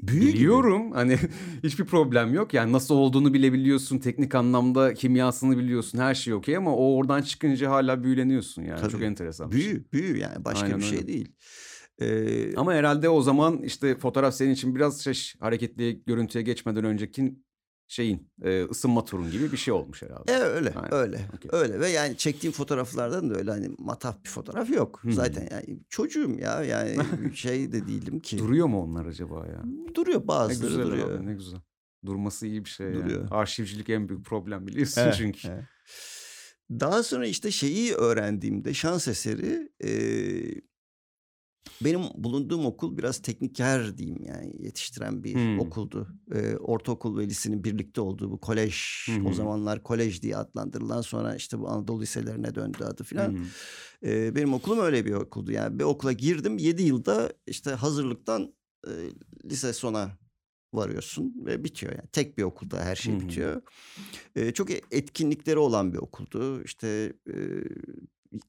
Büyü 0.02 0.20
gibi. 0.20 0.34
biliyorum 0.34 0.92
hani 0.92 1.16
hiçbir 1.62 1.84
problem 1.84 2.34
yok. 2.34 2.54
Yani 2.54 2.72
nasıl 2.72 2.94
olduğunu 2.94 3.34
bilebiliyorsun, 3.34 3.98
teknik 3.98 4.34
anlamda 4.34 4.94
kimyasını 4.94 5.58
biliyorsun, 5.58 5.98
her 5.98 6.14
şey 6.14 6.34
okay 6.34 6.56
ama 6.56 6.76
o 6.76 6.96
oradan 6.96 7.22
çıkınca 7.22 7.70
hâlâ 7.70 8.04
büyüleniyorsun 8.04 8.62
yani. 8.62 8.80
Çok 8.80 8.90
Tabii. 8.92 9.04
enteresan 9.04 9.50
bir 9.50 9.60
şey. 9.60 9.72
Büyü, 9.72 9.84
büyü 9.92 10.18
yani 10.18 10.44
başka 10.44 10.64
Aynen 10.64 10.78
bir 10.78 10.84
öyle. 10.84 10.96
şey 10.96 11.06
değil. 11.06 11.32
Ee, 12.00 12.56
Ama 12.56 12.74
herhâlde 12.74 13.08
o 13.08 13.22
zaman 13.22 13.62
işte 13.62 13.98
fotoğraf 13.98 14.34
senin 14.34 14.50
için 14.54 14.74
biraz 14.74 15.00
şey 15.04 15.32
hareketli 15.40 16.02
görüntüye 16.06 16.44
geçmeden 16.44 16.84
önceki 16.84 17.34
şeyin, 17.88 18.30
eee, 18.44 18.64
ısınma 18.70 19.04
turun 19.04 19.30
gibi 19.30 19.52
bir 19.52 19.56
şey 19.56 19.74
olmuş 19.74 20.02
herhâlde. 20.02 20.32
e, 20.32 20.36
öyle, 20.38 20.74
Aynen. 20.74 20.92
öyle, 20.94 21.20
Okay. 21.36 21.60
öyle 21.60 21.80
ve 21.80 21.88
yani 21.88 22.16
çektiğim 22.16 22.52
fotoğraflardan 22.52 23.30
da 23.30 23.34
öyle 23.34 23.50
hani 23.50 23.70
matah 23.78 24.24
bir 24.24 24.28
fotoğraf 24.28 24.70
yok. 24.70 24.98
Hımm. 25.02 25.12
Zaten 25.12 25.48
yani 25.50 25.80
çocuğum 25.88 26.36
ya 26.40 26.62
yani 26.64 26.96
şey 27.34 27.72
de 27.72 27.86
değilim 27.88 28.20
ki. 28.20 28.38
Duruyor 28.38 28.66
mu 28.66 28.82
onlar 28.82 29.06
acaba 29.06 29.46
ya? 29.46 29.62
Duruyor 29.94 30.20
Ne 30.22 30.28
bazıları 30.28 30.70
güzel 30.70 30.84
duruyor. 30.86 31.18
abi, 31.18 31.26
ne 31.26 31.34
güzel. 31.34 31.60
Durması 32.06 32.46
iyi 32.46 32.64
bir 32.64 32.70
şey 32.70 32.86
yani. 32.86 33.04
Duruyor. 33.04 33.28
Arşivcilik 33.30 33.88
en 33.90 34.08
büyük 34.08 34.24
problem 34.24 34.66
biliyorsun 34.66 35.00
Evet, 35.00 35.14
çünkü. 35.18 35.48
evet. 35.48 35.64
Daha 36.70 37.02
sonra 37.02 37.26
işte 37.26 37.50
şeyi 37.50 37.94
öğrendiğimde 37.94 38.74
şans 38.74 39.08
eseri 39.08 39.72
eee, 39.84 40.62
benim 41.80 42.00
bulunduğum 42.14 42.66
okul 42.66 42.98
biraz 42.98 43.18
tekniker 43.22 43.98
diyeyim 43.98 44.22
yani 44.22 44.52
yetiştiren 44.64 45.24
bir 45.24 45.34
Hımm. 45.36 45.56
okuldu. 45.56 46.08
Eee, 46.34 46.56
ortaokul 46.56 47.18
ve 47.18 47.26
lisenin 47.26 47.64
birlikte 47.64 48.00
olduğu 48.00 48.30
bu 48.30 48.40
kolej 48.40 48.76
Hı 49.06 49.12
o 49.24 49.32
zamanlar 49.32 49.82
kolej 49.82 50.22
diye 50.22 50.36
adlandırılan 50.36 51.00
sonra 51.00 51.36
işte 51.36 51.58
bu 51.58 51.68
Anadolu 51.68 52.02
liselerine 52.02 52.54
döndü 52.54 52.84
adı 52.84 53.04
filan. 53.04 53.34
hı. 53.38 53.54
Eee, 54.02 54.32
benim 54.34 54.54
okulum 54.54 54.78
öyle 54.80 55.04
bir 55.06 55.12
okuldu 55.14 55.52
yani 55.52 55.78
bir 55.78 55.84
okula 55.84 56.12
girdim 56.12 56.58
7 56.58 56.82
yılda 56.82 57.32
işte 57.46 57.70
hazırlıktan 57.70 58.54
eee, 58.86 58.92
lise 59.44 59.72
sona 59.72 60.18
varıyorsun 60.74 61.34
ve 61.46 61.64
bitiyor 61.64 61.92
yani. 61.92 62.08
Tek 62.12 62.38
bir 62.38 62.42
okulda 62.42 62.84
her 62.84 62.96
şey 62.96 63.20
bitiyor. 63.20 63.62
Eee, 64.36 64.52
çok 64.54 64.70
e- 64.70 64.80
etkinlikleri 64.90 65.58
olan 65.58 65.92
bir 65.92 65.98
okuldu. 65.98 66.62
İşte 66.64 67.12
eee, 67.26 67.64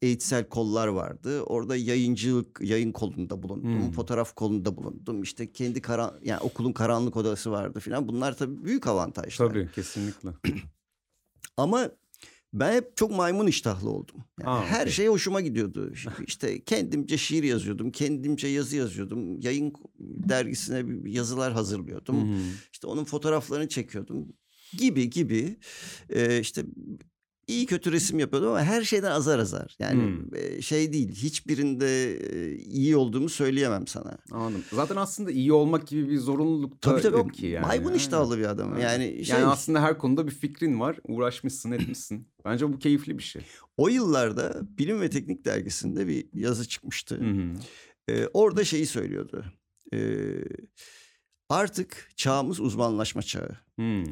eğitsel 0.01 0.49
kollar 0.49 0.87
vardı. 0.87 1.41
Orada 1.41 1.75
yayıncılık, 1.75 2.59
yayın 2.61 2.91
kolunda 2.91 3.43
bulundum. 3.43 3.81
Hımm. 3.81 3.91
Fotoğraf 3.91 4.35
kolunda 4.35 4.77
bulundum. 4.77 5.23
İşte 5.23 5.51
kendi 5.51 5.81
karan 5.81 6.19
yani 6.23 6.39
okulun 6.39 6.73
karanlık 6.73 7.17
odası 7.17 7.51
vardı 7.51 7.79
filan. 7.79 8.07
Bunlar 8.07 8.37
tabii 8.37 8.65
büyük 8.65 8.87
avantajlar. 8.87 9.47
Tabii 9.47 9.69
kesinlikle. 9.75 10.29
Ama 11.57 11.91
ben 12.53 12.73
hep 12.73 12.97
çok 12.97 13.11
maymun 13.11 13.47
iştahlı 13.47 13.89
oldum. 13.89 14.15
Yani 14.39 14.49
A, 14.49 14.65
her 14.65 14.81
okay. 14.81 14.91
şey 14.91 15.07
hoşuma 15.07 15.41
gidiyordu. 15.41 15.93
İşte 16.27 16.63
kendimce 16.63 17.17
şiir 17.17 17.43
yazıyordum, 17.43 17.91
kendimce 17.91 18.47
yazı 18.47 18.75
yazıyordum. 18.75 19.39
Yayın 19.39 19.73
dergisine 19.99 21.09
yazılar 21.09 21.53
hazırlıyordum. 21.53 22.35
hı. 22.35 22.41
İşte 22.73 22.87
onun 22.87 23.03
fotoğraflarını 23.03 23.69
çekiyordum. 23.69 24.27
Gibi 24.77 25.09
gibi. 25.09 25.57
Ee, 26.09 26.39
işte 26.39 26.65
iyi 27.47 27.65
kötü 27.65 27.91
resim 27.91 28.19
yapıyordum 28.19 28.49
ama 28.49 28.63
her 28.63 28.81
şeyden 28.81 29.11
azar 29.11 29.39
azar. 29.39 29.75
Yani 29.79 30.01
Hımm. 30.01 30.29
e, 30.35 30.61
şey 30.61 30.93
değil. 30.93 31.11
Hiçbirinde 31.15 32.13
e, 32.17 32.55
iyi 32.55 32.95
olduğumu 32.97 33.29
söyleyemem 33.29 33.87
sana. 33.87 34.17
Anladım. 34.31 34.63
Zaten 34.71 34.95
aslında 34.95 35.31
iyi 35.31 35.53
olmak 35.53 35.87
gibi 35.87 36.09
bir 36.09 36.17
zorunluluk 36.17 36.81
Tabii 36.81 36.97
da 36.97 37.01
tabii. 37.01 37.17
yok 37.17 37.33
ki 37.33 37.45
yani. 37.45 37.65
Maymun 37.65 37.93
iştahlı 37.93 38.37
bir 38.37 38.45
adamım. 38.45 38.79
Yani 38.79 39.25
şey 39.25 39.35
Yani 39.35 39.45
aslında 39.45 39.81
her 39.81 39.97
konuda 39.97 40.27
bir 40.27 40.31
fikrin 40.31 40.79
var. 40.79 40.97
Uğraşmışsın, 41.07 41.71
etmişsin. 41.71 42.27
Bence 42.45 42.73
bu 42.73 42.79
keyifli 42.79 43.17
bir 43.17 43.23
şey. 43.23 43.41
o 43.77 43.87
yıllarda 43.87 44.61
Bilim 44.77 45.01
ve 45.01 45.09
Teknik 45.09 45.45
dergisinde 45.45 46.07
bir 46.07 46.25
yazı 46.33 46.67
çıkmıştı. 46.67 47.15
Hı. 47.15 47.53
Ee, 48.09 48.27
orada 48.33 48.63
şeyi 48.63 48.85
söylüyordu. 48.85 49.45
Ee, 49.93 49.97
artık 51.49 52.11
çağımız 52.15 52.59
uzmanlaşma 52.59 53.21
çağı. 53.21 53.57
Hımm. 53.75 54.03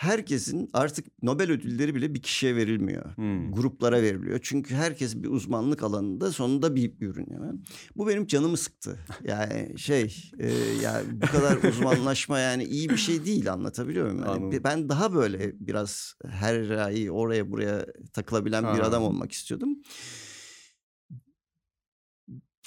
Herkesin 0.00 0.68
artık 0.72 1.22
Nobel 1.22 1.50
ödülleri 1.50 1.94
bile 1.94 2.14
bir 2.14 2.22
kişiye 2.22 2.56
verilmiyor. 2.56 3.16
Hımm. 3.16 3.52
Gruplara 3.52 4.02
veriliyor. 4.02 4.38
Çünkü 4.42 4.74
herkes 4.74 5.16
bir 5.16 5.28
uzmanlık 5.28 5.82
alanında 5.82 6.32
sonunda 6.32 6.76
bir 6.76 6.92
ürünüyor. 7.00 7.54
Bu 7.96 8.08
benim 8.08 8.26
canımı 8.26 8.56
sıktı. 8.56 8.98
Yani 9.24 9.78
şey 9.78 10.30
e, 10.38 10.52
yani 10.82 11.06
bu 11.22 11.26
kadar 11.26 11.56
uzmanlaşma 11.70 12.38
yani 12.38 12.64
iyi 12.64 12.88
bir 12.90 12.96
şey 12.96 13.24
değil 13.24 13.52
anlatabiliyor 13.52 14.06
muyum? 14.06 14.20
Yani 14.20 14.30
Anladım. 14.30 14.60
ben 14.64 14.88
daha 14.88 15.14
böyle 15.14 15.52
biraz 15.60 16.14
her 16.28 16.70
ay 16.70 17.10
oraya 17.10 17.50
buraya 17.50 17.86
takılabilen 18.12 18.62
bir 18.62 18.80
Ha. 18.80 18.86
adam 18.86 19.02
olmak 19.02 19.32
istiyordum. 19.32 19.78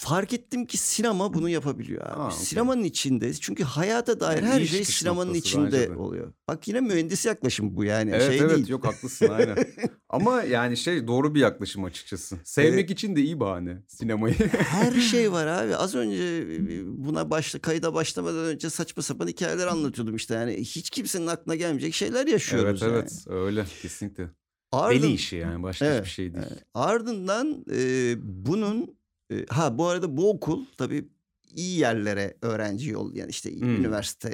Fark 0.04 0.34
ettim 0.34 0.66
ki 0.66 0.78
sinema 0.78 1.34
bunu 1.34 1.50
yapabiliyor 1.50 2.02
abi. 2.02 2.10
Ha, 2.16 2.26
okey. 2.28 2.38
Sinemanın 2.38 2.84
içinde 2.84 3.34
çünkü 3.34 3.64
hayata 3.64 4.20
dair 4.20 4.38
Yani 4.38 4.48
her 4.48 4.66
şey 4.66 4.84
sinemanın 4.86 5.34
içinde 5.34 5.96
oluyor. 5.96 6.34
Bak 6.48 6.68
yine 6.68 6.82
mühendis 6.82 7.26
yaklaşım 7.26 7.76
bu 7.78 7.84
yani 7.84 8.12
Evet 8.14 8.28
şey 8.28 8.40
evet 8.40 8.56
değil. 8.56 8.68
yok 8.70 8.86
haklısın 8.86 9.28
aynen. 9.30 9.58
Ama 10.10 10.44
yani 10.44 10.78
şey 10.78 11.08
doğru 11.08 11.36
bir 11.36 11.40
yaklaşım 11.40 11.84
açıkçası. 11.84 12.38
Sevmek 12.44 12.90
için 12.92 13.16
de 13.16 13.22
iyi 13.22 13.40
bahane 13.40 13.78
sinemayı. 13.88 14.34
Her 14.58 14.92
şey 15.02 15.32
var 15.32 15.48
abi. 15.64 15.76
Az 15.76 15.96
önce 15.96 16.46
buna 16.88 17.30
başla 17.30 17.60
kayda 17.60 17.94
başlamadan 17.94 18.46
önce 18.46 18.70
saçma 18.70 19.04
sapan 19.04 19.28
hikayeler 19.28 19.68
anlatıyordum 19.68 20.16
işte. 20.16 20.34
Yani 20.34 20.54
hiç 20.58 20.90
kimsenin 20.90 21.28
aklına 21.28 21.56
gelmeyecek 21.56 21.94
şeyler 21.94 22.22
evet 22.22 22.32
yaşıyoruz 22.32 22.82
yani. 22.82 22.92
evet 22.94 23.12
öyle 23.28 23.66
kesinlikle. 23.82 24.30
Ardın- 24.72 25.02
Deli 25.04 25.14
işi 25.14 25.36
yani 25.36 25.64
başka 25.64 25.86
Evet, 25.86 26.00
hiçbir 26.02 26.10
şey 26.14 26.34
değil. 26.34 26.46
evet. 26.52 26.64
Ardından 26.74 27.66
e, 27.72 28.16
bunun 28.24 29.03
e, 29.32 29.46
ha 29.50 29.78
bu 29.78 29.88
arada 29.88 30.18
bu 30.18 30.30
okul 30.30 30.66
tabii 30.78 31.10
iyi 31.56 31.80
yerlere 31.80 32.38
öğrenci 32.42 32.90
yol 32.90 33.16
yani 33.16 33.30
işte 33.30 33.52
Hmm. 33.60 33.76
üniversite 33.76 34.30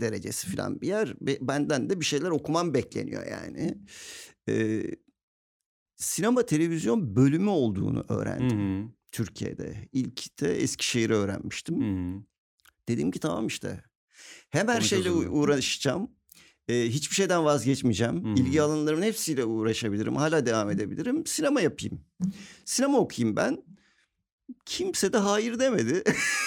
derecesi 0.00 0.46
falan 0.56 0.80
bir 0.80 0.86
yer. 0.88 1.14
Be- 1.20 1.38
Benden 1.40 1.90
de 1.90 2.00
bir 2.00 2.04
şeyler 2.04 2.30
okumam 2.30 2.74
bekleniyor 2.74 3.26
yani. 3.26 3.78
E, 4.48 4.82
sinema 5.96 6.46
televizyon 6.46 7.16
bölümü 7.16 7.48
olduğunu 7.50 8.04
öğrendim 8.08 8.84
hı. 8.84 8.88
Türkiye'de. 9.12 9.88
İlk 9.92 10.40
de 10.40 10.56
Eskişehir'i 10.62 11.14
öğrenmiştim. 11.14 11.80
Hı. 11.82 12.22
Dedim 12.88 13.10
ki 13.10 13.18
tamam 13.20 13.46
işte. 13.46 13.84
Hem 14.50 14.68
her 14.68 14.74
Konu 14.78 14.84
şeyle 14.88 15.04
çözülüyor. 15.04 15.32
uğraşacağım. 15.32 16.10
Ee, 16.68 16.74
hiçbir 16.88 17.14
şeyden 17.16 17.44
vazgeçmeyeceğim. 17.44 18.24
Hı. 18.24 18.40
İlgi 18.40 18.62
alanlarımın 18.62 19.02
hepsiyle 19.02 19.44
uğraşabilirim. 19.44 20.16
Hala 20.16 20.46
devam 20.46 20.70
edebilirim. 20.70 21.26
Sinema 21.26 21.60
yapayım. 21.60 22.00
Sinema 22.64 22.98
okuyayım 22.98 23.36
ben. 23.36 23.62
Kimse 24.64 25.12
de 25.12 25.18
hayır 25.18 25.58
demedi. 25.58 26.02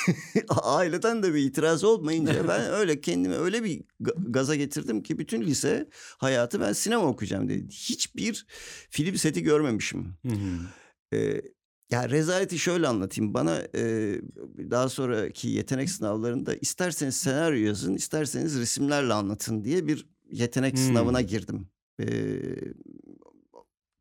Aileden 0.49 1.23
de 1.23 1.33
bir 1.33 1.39
itiraz 1.39 1.83
olmayınca 1.83 2.47
ben 2.47 2.61
öyle 2.73 3.01
kendimi 3.01 3.35
öyle 3.35 3.63
bir 3.63 3.83
ga- 4.01 4.31
gaza 4.31 4.55
getirdim 4.55 5.03
ki 5.03 5.19
bütün 5.19 5.41
lise 5.41 5.89
hayatı 6.17 6.61
ben 6.61 6.73
sinema 6.73 7.03
okuyacağım 7.05 7.49
dedi. 7.49 7.67
Hiçbir 7.69 8.45
film 8.89 9.15
seti 9.17 9.43
görmemişim. 9.43 10.13
Ee, 11.13 11.41
ya 11.91 12.09
rezaleti 12.09 12.59
şöyle 12.59 12.87
anlatayım. 12.87 13.33
Bana 13.33 13.59
e, 13.75 14.13
daha 14.71 14.89
sonraki 14.89 15.47
yetenek 15.47 15.89
sınavlarında 15.89 16.55
isterseniz 16.55 17.15
senaryo 17.15 17.65
yazın, 17.67 17.95
isterseniz 17.95 18.59
resimlerle 18.59 19.13
anlatın 19.13 19.63
diye 19.63 19.87
bir 19.87 20.07
yetenek 20.31 20.73
Hmm. 20.73 20.85
sınavına 20.85 21.21
girdim. 21.21 21.67
Ee, 22.01 22.05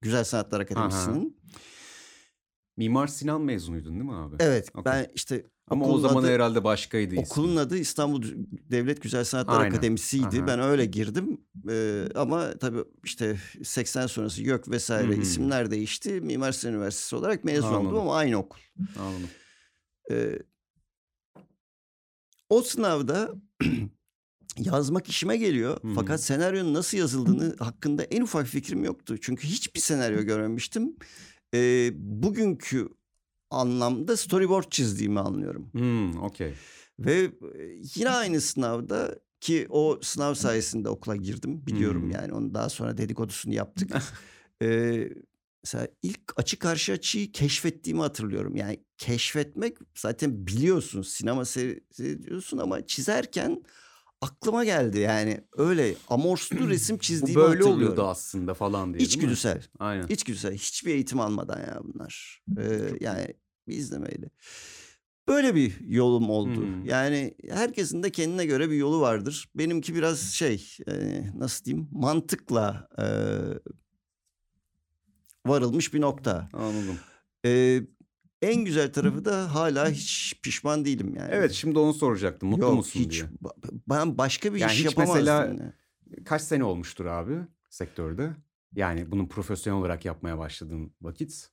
Güzel 0.01 0.25
Sanatlar 0.25 0.61
Akademisi'nin. 0.61 1.37
Mimar 2.77 3.07
Sinan 3.07 3.41
mezunuydun 3.41 3.93
değil 3.93 4.05
mi 4.05 4.15
abi? 4.15 4.37
Evet, 4.39 4.69
Okey. 4.75 4.93
ben 4.93 5.07
işte 5.15 5.47
Ama 5.71 5.87
o 5.87 5.99
zaman 5.99 6.23
adı- 6.23 6.31
herhalde 6.33 6.65
başkaydı 6.65 7.15
ismi. 7.15 7.25
Okulun 7.27 7.57
adı 7.57 7.79
İstanbul 7.79 8.23
Devlet 8.71 9.03
Güzel 9.03 9.25
Sanatlar 9.25 9.61
Aynen. 9.61 9.71
Akademisi'ydi. 9.71 10.39
Aha. 10.39 10.47
Ben 10.47 10.61
öyle 10.61 10.85
girdim. 10.85 11.41
Ee, 11.71 12.05
ama 12.15 12.51
tabii 12.59 12.85
işte 13.05 13.37
80 13.65 14.07
sonrası 14.07 14.43
YÖK 14.43 14.69
vesaire 14.71 15.13
Hı 15.13 15.17
hı. 15.17 15.21
isimler 15.21 15.71
değişti. 15.71 16.21
Mimar 16.21 16.53
Sinan 16.53 16.75
Üniversitesi 16.75 17.17
olarak 17.17 17.45
mezun 17.45 17.67
Anladım. 17.69 17.87
oldum 17.87 17.99
ama 17.99 18.17
aynı 18.17 18.37
okul. 18.37 18.61
Anladım. 18.99 19.29
Ee, 20.11 20.39
o 22.49 22.63
sınavda 22.63 23.35
yazmak 24.59 25.09
işime 25.09 25.37
geliyor. 25.37 25.83
Hı 25.83 25.89
hı. 25.89 25.93
Fakat 25.95 26.21
senaryonun 26.23 26.75
nasıl 26.75 26.99
yazıldığını 26.99 27.57
hakkında 27.59 28.03
en 28.05 28.21
ufak 28.23 28.47
fikrim 28.47 28.85
yoktu. 28.85 29.17
Çünkü 29.21 29.49
hiçbir 29.49 29.81
senaryo 29.81 30.23
görmemiştim. 30.23 30.97
Ee, 31.57 31.91
bugünkü 31.95 32.89
anlamda 33.51 34.17
storyboard 34.17 34.71
çizdiğimi 34.71 35.21
anlıyorum. 35.21 35.71
Hmm, 35.73 36.23
okey. 36.23 36.55
Ve 36.99 37.13
e, 37.59 37.63
yine 37.95 38.11
aynı 38.11 38.41
sınavda 38.41 39.19
ki 39.41 39.67
o 39.71 39.99
sınav 40.03 40.35
sayesinde 40.35 40.89
okula 40.89 41.17
girdim 41.17 41.67
biliyorum 41.67 42.03
Hmm. 42.03 42.11
yani 42.11 42.33
onu 42.33 42.55
daha 42.55 42.69
sonra 42.69 42.97
dedikodusunu 42.97 43.55
yaptık. 43.55 43.91
Ee, 44.63 45.09
mesela 45.65 45.89
ilk 46.03 46.21
açı 46.37 46.59
karşı 46.59 46.93
açıyı 46.93 47.33
keşfettiğimi 47.33 48.01
hatırlıyorum. 48.01 48.57
Yani 48.57 48.85
keşfetmek 48.99 49.77
zaten 49.95 50.47
biliyorsun 50.47 51.03
sinema 51.03 51.45
seyrediyorsun 51.45 52.59
ama 52.59 52.87
çizerken 52.87 53.63
aklıma 54.21 54.65
geldi 54.65 54.99
yani 54.99 55.41
öyle 55.57 55.95
amorslu 56.09 56.69
resim 56.69 56.99
çizdiğimi 56.99 57.37
böyle 57.37 57.47
hatırlıyorum. 57.49 57.77
oluyordu 57.77 58.07
aslında 58.07 58.55
falan 58.55 58.95
diye? 58.95 59.05
İçgüdüsel. 59.05 59.63
Aynen. 59.79 60.07
İçgüdüsel. 60.07 60.55
Hiçbir 60.55 60.95
eğitim 60.95 61.21
almadan 61.21 61.59
ya 61.59 61.81
bunlar. 61.85 62.43
Ee, 62.59 62.81
yani 63.01 63.27
bir 63.69 63.77
izlemeyle. 63.77 64.31
Böyle 65.29 65.55
bir 65.55 65.81
yolum 65.81 66.31
oldu. 66.31 66.57
Hmm. 66.57 66.85
Yani 66.85 67.35
herkesin 67.51 68.03
de 68.03 68.11
kendine 68.11 68.47
göre 68.47 68.71
bir 68.71 68.77
yolu 68.77 69.01
vardır. 69.01 69.49
Benimki 69.55 69.95
biraz 69.95 70.21
şey 70.21 70.77
e, 70.89 71.25
nasıl 71.39 71.65
diyeyim 71.65 71.89
mantıkla 71.93 72.89
e, 72.99 73.07
varılmış 75.47 75.95
bir 75.95 76.01
nokta. 76.01 76.49
Anladım. 76.53 76.99
E, 77.47 77.81
en 78.43 78.65
güzel 78.65 78.93
tarafı 78.93 79.25
da 79.25 79.55
hala 79.55 79.91
hiç 79.91 80.35
pişman 80.43 80.85
değilim 80.85 81.15
yani. 81.17 81.29
Evet 81.33 81.53
şimdi 81.53 81.79
onu 81.79 81.95
soracaktım. 81.95 82.49
Mutlu 82.49 82.65
Yok 82.65 82.75
musun 82.75 83.01
hiç. 83.01 83.13
diye. 83.13 83.25
Ben 83.89 84.19
başka 84.19 84.55
bir 84.55 84.61
Yani 84.61 84.73
iş 84.73 84.79
hiç 84.79 84.85
yapamazdım. 84.85 85.17
mesela- 85.21 85.47
yani. 85.47 85.73
Kaç 86.25 86.43
sene 86.43 86.65
olmuştur 86.65 87.05
abi 87.07 87.35
sektörde? 87.71 88.31
Yani 88.75 89.11
bunu 89.11 89.29
profesyonel 89.29 89.81
olarak 89.81 90.05
yapmaya 90.05 90.39
başladığın 90.39 90.93
vakit. 91.03 91.49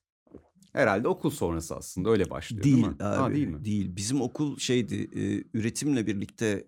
Herhalde 0.72 1.08
okul 1.08 1.30
sonrası 1.30 1.76
aslında 1.76 2.10
öyle 2.10 2.30
başlıyor 2.30 2.64
değil, 2.64 2.74
Değil 2.76 2.86
mi? 2.86 2.94
abi. 3.00 3.02
Ha, 3.20 3.34
değil 3.34 3.46
mi? 3.46 3.64
Değil. 3.64 3.96
Bizim 3.96 4.20
okul 4.20 4.58
şeydi 4.58 5.10
e, 5.20 5.44
üretimle 5.58 6.06
birlikte 6.06 6.66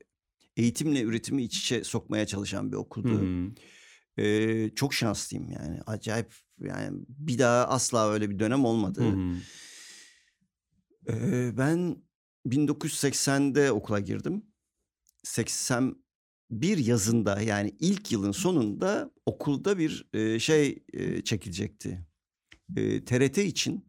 eğitimle 0.56 1.02
üretimi 1.02 1.42
iç 1.42 1.58
içe 1.58 1.84
sokmaya 1.84 2.26
çalışan 2.26 2.72
bir 2.72 2.76
okuldu. 2.76 3.20
hı. 3.20 3.50
E, 4.22 4.70
çok 4.74 4.94
şanslıyım 4.94 5.50
yani. 5.50 5.80
Acayip 5.86 6.34
yani 6.60 6.98
bir 7.08 7.38
daha 7.38 7.64
asla 7.68 8.10
öyle 8.10 8.30
bir 8.30 8.38
dönem 8.38 8.64
olmadı. 8.64 9.00
Hı 9.00 9.34
hı. 11.12 11.26
E, 11.26 11.58
ben 11.58 11.96
1980'de 12.46 13.72
okula 13.72 14.00
girdim. 14.00 14.42
81 15.22 15.96
yazında 16.78 17.40
yani 17.40 17.76
ilk 17.80 18.12
yılın 18.12 18.32
sonunda 18.32 19.10
okulda 19.26 19.78
bir 19.78 20.08
e, 20.12 20.38
şey 20.38 20.84
e, 20.92 21.22
çekilecekti. 21.22 22.06
E, 22.76 23.04
TRT 23.04 23.38
için 23.38 23.86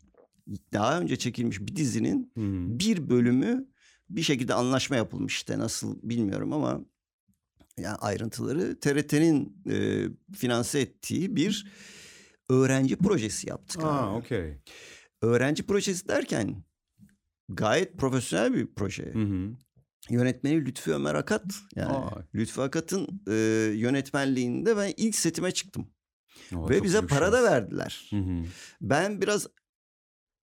daha 0.74 1.00
önce 1.02 1.16
çekilmiş 1.16 1.62
bir 1.62 1.76
dizinin 1.76 2.32
hı. 2.38 2.80
bir 2.80 3.10
bölümü 3.10 3.68
bir 4.10 4.22
şekilde 4.22 4.54
anlaşma 4.54 4.96
yapılmış 4.96 5.36
işte 5.36 5.60
nasıl 5.60 6.00
bilmiyorum 6.04 6.54
ama 6.54 6.82
yani 7.78 7.96
ayrıntıları 7.96 8.80
TRT'nin 8.80 9.64
e, 9.70 10.06
finanse 10.36 10.80
ettiği 10.80 11.36
bir 11.36 11.68
öğrenci 12.50 12.96
projesi 12.96 13.50
yaptık. 13.50 13.84
Aa, 13.84 14.16
okey. 14.16 14.54
Öğrenci 15.22 15.64
projesi 15.64 16.08
derken 16.08 16.64
gayet 17.50 17.98
profesyonel 17.98 18.54
bir 18.54 18.68
proje. 18.76 19.14
Hı 19.14 19.20
hı. 19.20 19.50
Yönetmeni 20.10 20.66
Lütfü 20.66 20.92
Ömer 20.92 21.16
Akat. 21.16 21.44
Yani 21.76 21.92
Aa. 21.94 22.24
Lütfü 22.36 22.62
Akat'ın 22.62 23.22
e, 23.30 23.34
yönetmenliğinde 23.76 24.78
ben 24.78 24.94
ilk 24.98 25.16
setime 25.16 25.52
çıktım. 25.52 25.88
Aa, 26.56 26.70
Ve 26.70 26.84
bize 26.84 27.02
para 27.02 27.32
da 27.32 27.44
verdiler. 27.44 28.08
Hı 28.10 28.18
hı. 28.18 28.44
Ben 28.82 29.22
biraz 29.22 29.48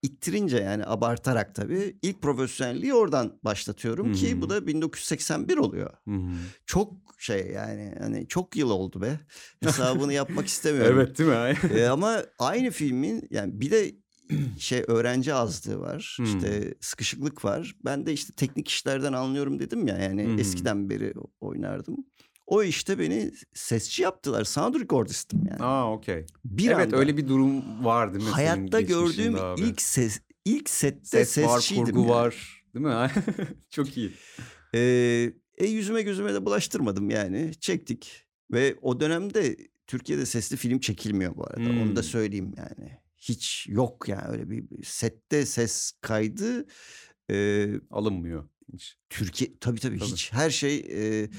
ittirince 0.01 0.57
yani 0.57 0.85
abartarak 0.85 1.55
tabii 1.55 1.97
ilk 2.01 2.21
profesyonelliği 2.21 2.93
oradan 2.93 3.39
başlatıyorum 3.43 4.13
ki 4.13 4.35
Hı 4.35 4.41
bu 4.41 4.49
da 4.49 4.67
1981 4.67 5.57
oluyor. 5.57 5.93
Hı 6.07 6.15
hı. 6.15 6.31
Çok 6.65 6.93
şey 7.17 7.51
yani 7.51 7.95
hani 7.99 8.27
çok 8.27 8.55
yıl 8.55 8.69
oldu 8.69 9.01
be. 9.01 9.19
Hesabını 9.63 10.13
yapmak 10.13 10.47
istemiyorum. 10.55 10.99
Evet 10.99 11.17
değil 11.17 11.29
mi? 11.29 11.79
Ee, 11.79 11.85
ama 11.87 12.23
aynı 12.39 12.71
filmin 12.71 13.27
yani 13.31 13.59
bir 13.59 13.71
de 13.71 13.95
şey 14.59 14.83
öğrenci 14.87 15.33
azlığı 15.33 15.79
var. 15.79 16.13
Hmm. 16.17 16.25
İşte 16.25 16.73
sıkışıklık 16.81 17.45
var. 17.45 17.75
Ben 17.85 18.05
de 18.05 18.13
işte 18.13 18.33
teknik 18.33 18.67
işlerden 18.67 19.13
anlıyorum 19.13 19.59
dedim 19.59 19.87
ya 19.87 19.97
yani 19.97 20.23
Hmm. 20.25 20.39
eskiden 20.39 20.89
beri 20.89 21.13
oynardım. 21.39 21.95
O 22.47 22.63
işte 22.63 22.99
beni 22.99 23.31
sesçi 23.53 24.01
yaptılar. 24.03 24.43
Sound 24.43 24.75
recordistim 24.75 25.39
yani. 25.49 25.63
Aa 25.63 25.91
okey. 25.93 26.25
Evet 26.63 26.75
anda. 26.77 26.97
öyle 26.97 27.17
bir 27.17 27.27
durum 27.27 27.85
var 27.85 28.13
değil 28.13 28.25
mi? 28.25 28.29
Hayatta 28.31 28.81
gördüğüm 28.81 29.35
abi? 29.35 29.61
ilk 29.61 29.81
ses 29.81 30.19
ilk 30.45 30.69
sette 30.69 31.25
ses 31.25 31.45
var, 31.47 31.71
kurgu 31.75 31.99
yani. 31.99 32.09
var. 32.09 32.63
Değil 32.73 32.85
mi? 32.85 33.11
Çok 33.69 33.97
iyi. 33.97 34.11
Ee, 34.75 35.33
e 35.57 35.65
yüzüme 35.67 36.01
gözüme 36.01 36.33
de 36.33 36.45
bulaştırmadım 36.45 37.09
yani. 37.09 37.51
Çektik 37.59 38.25
ve 38.51 38.75
o 38.81 38.99
dönemde 38.99 39.57
Türkiye'de 39.87 40.25
sesli 40.25 40.57
film 40.57 40.79
çekilmiyor 40.79 41.35
bu 41.35 41.43
arada. 41.47 41.69
Onu 41.69 41.95
da 41.95 41.99
Hmm. 42.01 42.03
söyleyeyim 42.09 42.53
yani. 42.57 42.91
Hiç 43.17 43.65
yok 43.69 44.05
yani 44.07 44.27
öyle 44.27 44.49
bir 44.49 44.83
sette 44.83 45.45
ses 45.45 45.91
kaydı. 46.01 46.65
Ee, 47.31 47.67
Alınmıyor 47.91 48.49
hiç. 48.73 48.97
Türkiye 49.09 49.51
tabii, 49.61 49.79
tabii 49.79 49.99
Tabii. 49.99 50.09
hiç 50.09 50.33
her 50.33 50.49
şey 50.49 50.77
e, 50.77 51.29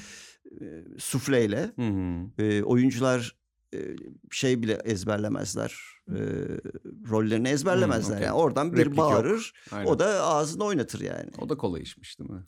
e, 0.61 0.83
sufleyle. 0.97 1.71
Hı 1.75 1.81
hı. 1.87 2.43
E, 2.43 2.63
oyuncular 2.63 3.19
e, 3.19 3.46
şey 4.31 4.61
bile 4.61 4.73
ezberlemezler. 4.85 5.79
E, 6.09 6.19
rollerini 7.09 7.47
ezberlemezler. 7.47 8.15
okey. 8.15 8.25
Yani 8.27 8.35
oradan 8.35 8.73
bir 8.73 8.77
Replik 8.77 8.97
bağırır. 8.97 9.53
O 9.85 9.99
da 9.99 10.05
ağzını 10.23 10.63
oynatır 10.63 11.01
yani. 11.01 11.29
O 11.37 11.49
da 11.49 11.57
kolay 11.57 11.81
işmiş 11.81 12.19
değil 12.19 12.29
mi? 12.29 12.43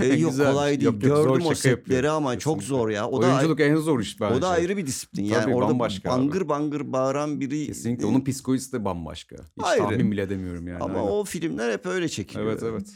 E, 0.00 0.06
yok 0.18 0.30
Güzelmiş. 0.30 0.52
kolay 0.52 0.70
değil. 0.70 0.82
Yok, 0.82 0.94
yok, 0.94 1.02
Gördüm 1.02 1.46
o 1.46 1.54
setleri 1.54 2.10
ama 2.10 2.38
çok 2.38 2.54
Kesinlikle. 2.60 2.76
zor 2.78 2.88
ya. 2.90 3.08
O 3.08 3.22
da 3.22 3.26
Oyunculuk 3.26 3.60
en 3.60 3.76
zor 3.76 4.00
iş 4.00 4.20
bence. 4.20 4.34
o 4.34 4.42
da 4.42 4.48
ayrı 4.48 4.76
bir 4.76 4.86
disiplin. 4.86 5.24
Yani 5.24 5.42
Tabii, 5.42 5.54
orada 5.54 5.70
bambaşka 5.70 6.12
abi. 6.12 6.20
bangır 6.20 6.48
bangır 6.48 6.92
bağıran 6.92 7.40
biri 7.40 7.66
Kesinlikle. 7.66 8.06
Onun 8.06 8.24
psikolojisi 8.24 8.72
de 8.72 8.84
bambaşka. 8.84 9.36
Hiç 9.36 9.64
Ayrı. 9.64 9.82
tahmin 9.82 10.12
bile 10.12 10.22
edemiyorum 10.22 10.66
yani. 10.68 10.82
ama 10.82 10.98
aynen. 10.98 11.10
o 11.10 11.24
filmler 11.24 11.72
hep 11.72 11.86
öyle 11.86 12.08
çekiliyor. 12.08 12.46
Evet 12.52 12.62
evet. 12.62 12.86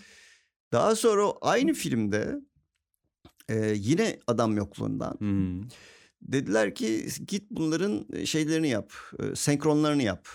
Daha 0.73 0.97
sonra 0.97 1.23
aynı 1.41 1.73
filmde 1.73 2.41
e, 3.49 3.73
yine 3.77 4.19
adam 4.27 4.57
yokluğundan 4.57 5.17
Hı. 5.21 5.67
Dediler 6.23 6.75
ki 6.75 7.07
git 7.29 7.51
bunların 7.51 8.25
şeylerini 8.25 8.69
yap, 8.69 8.93
e, 9.19 9.35
senkronlarını 9.35 10.03
yap. 10.03 10.29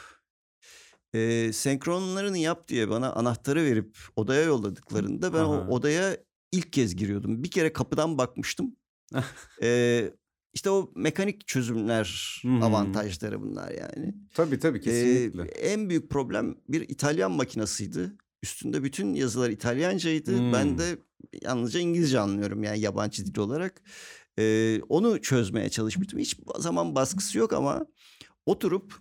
E, 1.13 1.53
senkronlarını 1.53 2.37
yap 2.37 2.67
diye 2.67 2.89
bana 2.89 3.13
anahtarı 3.13 3.63
verip 3.63 3.97
odaya 4.15 4.43
yolladıklarında 4.43 5.33
ben 5.33 5.39
Aha. 5.39 5.47
o 5.47 5.67
odaya 5.67 6.17
ilk 6.51 6.73
kez 6.73 6.95
giriyordum. 6.95 7.43
Bir 7.43 7.51
kere 7.51 7.73
kapıdan 7.73 8.17
bakmıştım. 8.17 8.75
e, 9.61 10.11
işte 10.53 10.69
o 10.69 10.91
mekanik 10.95 11.47
çözümler 11.47 12.41
avantajları 12.61 13.41
bunlar 13.41 13.71
yani. 13.71 14.15
Tabii 14.33 14.59
tabii 14.59 14.77
Ee, 14.77 14.81
kesinlikle. 14.81 15.41
en 15.43 15.89
büyük 15.89 16.09
problem 16.09 16.55
bir 16.69 16.81
İtalyan 16.89 17.31
makinasıydı. 17.31 18.15
Üstünde 18.43 18.83
bütün 18.83 19.13
yazılar 19.13 19.49
İtalyancaydı. 19.49 20.37
Hmm. 20.37 20.53
Ben 20.53 20.77
de 20.77 20.97
yalnızca 21.41 21.79
İngilizce 21.79 22.19
anlıyorum 22.19 22.63
yani 22.63 22.79
yabancı 22.79 23.25
dil 23.25 23.39
olarak. 23.39 23.81
Ee, 24.39 24.81
onu 24.89 25.21
çözmeye 25.21 25.69
çalışmıştım. 25.69 26.19
Hiç 26.19 26.39
zaman 26.57 26.95
baskısı 26.95 27.37
yok 27.37 27.53
ama 27.53 27.85
oturup 28.45 28.93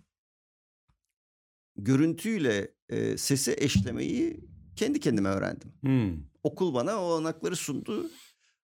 görüntüyle 1.76 2.74
e, 2.88 3.16
sesi 3.16 3.56
eşlemeyi 3.58 4.40
kendi 4.76 5.00
kendime 5.00 5.28
öğrendim. 5.28 5.72
Hı. 5.84 6.12
Okul 6.42 6.74
bana 6.74 6.96
o 6.96 7.00
olanakları 7.00 7.56
sundu. 7.56 8.10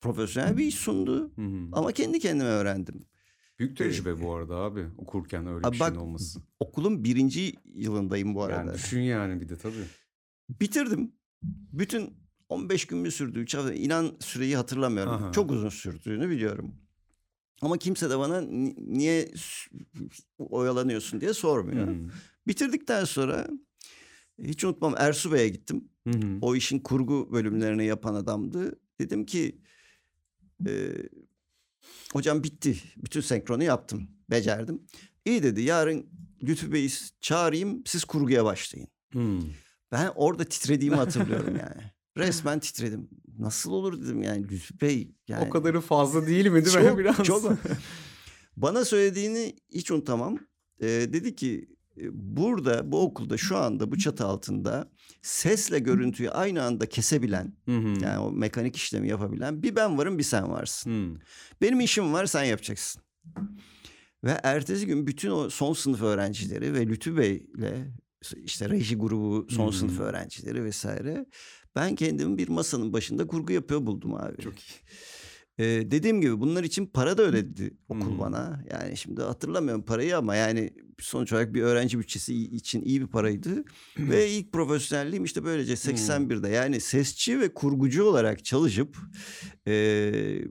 Profesyonel 0.01 0.57
bir 0.57 0.65
iş 0.65 0.75
sundu. 0.75 1.31
Hı. 1.35 1.69
Ama 1.71 1.91
kendi 1.91 2.19
kendime 2.19 2.49
öğrendim. 2.49 3.05
Büyük 3.59 3.77
tecrübe 3.77 4.21
bu 4.21 4.33
arada 4.33 4.55
abi. 4.55 4.85
Okurken 4.97 5.47
öyle 5.47 5.67
Abi 5.67 5.75
bir 5.75 5.79
bak, 5.79 5.87
şeyin 5.87 6.01
olması. 6.01 6.39
Okulun 6.59 7.03
birinci 7.03 7.55
yılındayım 7.65 8.35
bu 8.35 8.43
arada. 8.43 8.57
Yani 8.59 8.73
düşün 8.73 8.99
yani 9.01 9.41
bir 9.41 9.49
de 9.49 9.57
tabii. 9.57 9.85
Bitirdim. 10.49 11.11
Bütün 11.43 12.13
15 12.53 12.85
gün 12.85 12.99
mü 12.99 13.11
sürdü? 13.11 13.39
3 13.39 13.55
hafta. 13.55 13.73
İnan 13.73 14.15
süreyi 14.19 14.55
hatırlamıyorum. 14.55 15.13
Aha. 15.13 15.31
Çok 15.31 15.51
uzun 15.51 15.69
sürdüğünü 15.69 16.29
biliyorum. 16.29 16.75
Ama 17.61 17.77
kimse 17.77 18.09
de 18.09 18.19
bana 18.19 18.41
ni- 18.41 18.75
niye 18.97 19.31
oyalanıyorsun 20.39 21.21
diye 21.21 21.33
sormuyor. 21.33 21.87
Hı. 21.87 21.95
Bitirdikten 22.47 23.05
sonra 23.05 23.47
hiç 24.43 24.63
unutmam 24.63 24.95
Ersu 24.97 25.31
Bey'e 25.31 25.49
gittim. 25.49 25.89
Hı. 26.07 26.11
O 26.41 26.55
işin 26.55 26.79
kurgu 26.79 27.29
bölümlerini 27.31 27.85
yapan 27.85 28.15
adamdı. 28.15 28.79
Dedim 28.99 29.25
ki 29.25 29.61
e, 30.67 30.93
hocam 32.13 32.43
bitti. 32.43 32.77
Bütün 32.97 33.21
senkronu 33.21 33.63
yaptım. 33.63 34.07
Becerdim. 34.29 34.81
İyi 35.25 35.43
dedi 35.43 35.61
yarın 35.61 36.05
Lütfü 36.43 36.71
Bey'i 36.71 36.89
çağırayım 37.21 37.83
siz 37.85 38.03
kurguya 38.03 38.45
başlayın. 38.45 38.87
Hı. 39.13 39.39
Ben 39.91 40.11
orada 40.15 40.43
titrediğimi 40.43 40.95
hatırlıyorum 40.95 41.55
yani. 41.55 41.91
Resmen 42.17 42.59
titredim. 42.59 43.09
Nasıl 43.39 43.71
olur 43.71 44.01
dedim 44.01 44.23
yani 44.23 44.43
Lütfü 44.49 44.81
Bey. 44.81 45.11
Yani 45.27 45.45
O 45.47 45.49
kadarı 45.49 45.81
fazla 45.81 46.27
değil 46.27 46.45
mi 46.47 46.65
değil 46.65 46.77
mi? 46.77 46.83
çok, 46.83 46.97
Biraz. 46.97 47.23
çok. 47.23 47.51
Bana 48.57 48.85
söylediğini 48.85 49.55
hiç 49.71 49.91
unutamam. 49.91 50.37
Ee, 50.79 50.87
dedi 50.87 51.35
ki 51.35 51.67
"E, 51.97 52.03
burada 52.11 52.91
bu 52.91 53.01
okulda 53.01 53.37
şu 53.37 53.57
anda 53.57 53.91
bu 53.91 53.97
çatı 53.97 54.25
altında 54.25 54.89
sesle 55.21 55.79
görüntüyü 55.79 56.29
aynı 56.29 56.63
anda 56.63 56.85
kesebilen 56.85 57.53
Hı 57.65 57.77
hı. 57.77 58.03
yani 58.03 58.19
o 58.19 58.31
mekanik 58.31 58.75
işlemi 58.75 59.09
yapabilen 59.09 59.63
bir 59.63 59.75
ben 59.75 59.97
varım 59.97 60.17
bir 60.17 60.23
sen 60.23 60.49
varsın. 60.51 61.15
Hı. 61.15 61.19
Benim 61.61 61.79
işim 61.79 62.13
var 62.13 62.25
sen 62.25 62.43
yapacaksın. 62.43 63.01
Ve 64.23 64.39
ertesi 64.43 64.85
gün 64.87 65.07
bütün 65.07 65.29
o 65.31 65.49
son 65.49 65.73
sınıf 65.73 66.01
öğrencileri 66.01 66.73
ve 66.73 66.87
Lütfü 66.87 67.17
Bey'le 67.17 67.87
işte 68.43 68.69
reji 68.69 68.95
grubu 68.95 69.47
son 69.49 69.65
Hmm. 69.65 69.73
sınıf 69.73 69.99
öğrencileri 69.99 70.63
vesaire 70.63 71.25
ben 71.75 71.95
kendimi 71.95 72.37
bir 72.37 72.47
masanın 72.47 72.93
başında 72.93 73.27
kurgu 73.27 73.53
yapıyor 73.53 73.85
buldum 73.85 74.13
abi. 74.15 74.41
Çok 74.41 74.59
iyi. 74.59 74.73
Ee, 75.59 75.63
dediğim 75.91 76.21
gibi 76.21 76.39
bunlar 76.39 76.63
için 76.63 76.85
para 76.85 77.17
da 77.17 77.21
ödedi 77.23 77.77
okul 77.89 78.11
Hmm. 78.11 78.19
bana. 78.19 78.63
Yani 78.71 78.97
şimdi 78.97 79.21
hatırlamıyorum 79.21 79.85
parayı 79.85 80.17
ama 80.17 80.35
yani 80.35 80.73
sonuç 80.99 81.33
olarak 81.33 81.53
bir 81.53 81.61
öğrenci 81.61 81.99
bütçesi 81.99 82.35
için 82.35 82.81
iyi 82.81 83.01
bir 83.01 83.07
paraydı. 83.07 83.63
ve 83.99 84.29
ilk 84.29 84.51
profesyonelliğim 84.51 85.23
işte 85.23 85.43
böylece 85.43 85.73
81'de 85.75 86.49
yani 86.49 86.79
sesçi 86.79 87.39
ve 87.39 87.53
kurgucu 87.53 88.03
olarak 88.03 88.45
çalışıp 88.45 88.97
eee, 89.67 90.45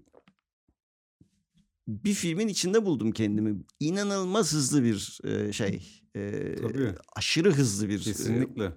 bir 1.89 2.15
filmin 2.15 2.49
içinde 2.49 2.85
buldum 2.85 3.13
kendimi. 3.13 3.63
İnanılmaz 3.81 4.53
hızlı 4.53 4.83
bir 4.85 5.19
eee, 5.25 5.53
şey. 5.53 6.03
eee, 6.15 6.57
Tabii. 6.57 6.93
aşırı 7.17 7.53
hızlı 7.53 7.89
bir 7.89 7.99
Kesinlikle. 7.99 8.73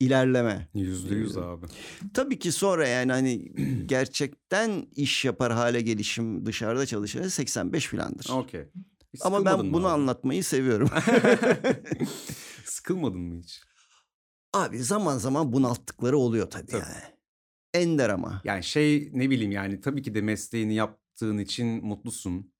İlerleme. 0.00 0.68
Yüzde 0.74 1.14
yüz 1.14 1.36
abi. 1.36 1.66
Tabii 2.14 2.38
ki 2.38 2.52
sonra 2.52 2.88
yani 2.88 3.12
hani 3.12 3.52
gerçekten 3.86 4.86
iş 4.96 5.24
yapar 5.24 5.52
hale 5.52 5.80
gelişim 5.80 6.46
dışarıda 6.46 6.86
çalışır 6.86 7.28
85 7.28 7.86
filandır. 7.86 8.30
Okey. 8.30 8.64
Ama 9.20 9.44
ben 9.44 9.72
bunu 9.72 9.86
abi? 9.86 9.92
anlatmayı 9.92 10.44
seviyorum. 10.44 10.90
Sıkılmadın 12.64 13.20
mı 13.20 13.40
hiç? 13.42 13.60
Abi 14.54 14.78
zaman 14.78 15.18
zaman 15.18 15.52
bunalttıkları 15.52 16.18
oluyor 16.18 16.50
tabii, 16.50 16.66
Tabii. 16.66 16.80
yani. 16.82 17.14
Ender 17.74 18.08
ama. 18.10 18.40
Yani 18.44 18.64
şey 18.64 19.10
ne 19.12 19.30
bileyim 19.30 19.52
yani 19.52 19.80
tabii 19.80 20.02
ki 20.02 20.14
de 20.14 20.20
mesleğini 20.20 20.74
yaptığın 20.74 21.38
için 21.38 21.66
mutlusun. 21.86 22.52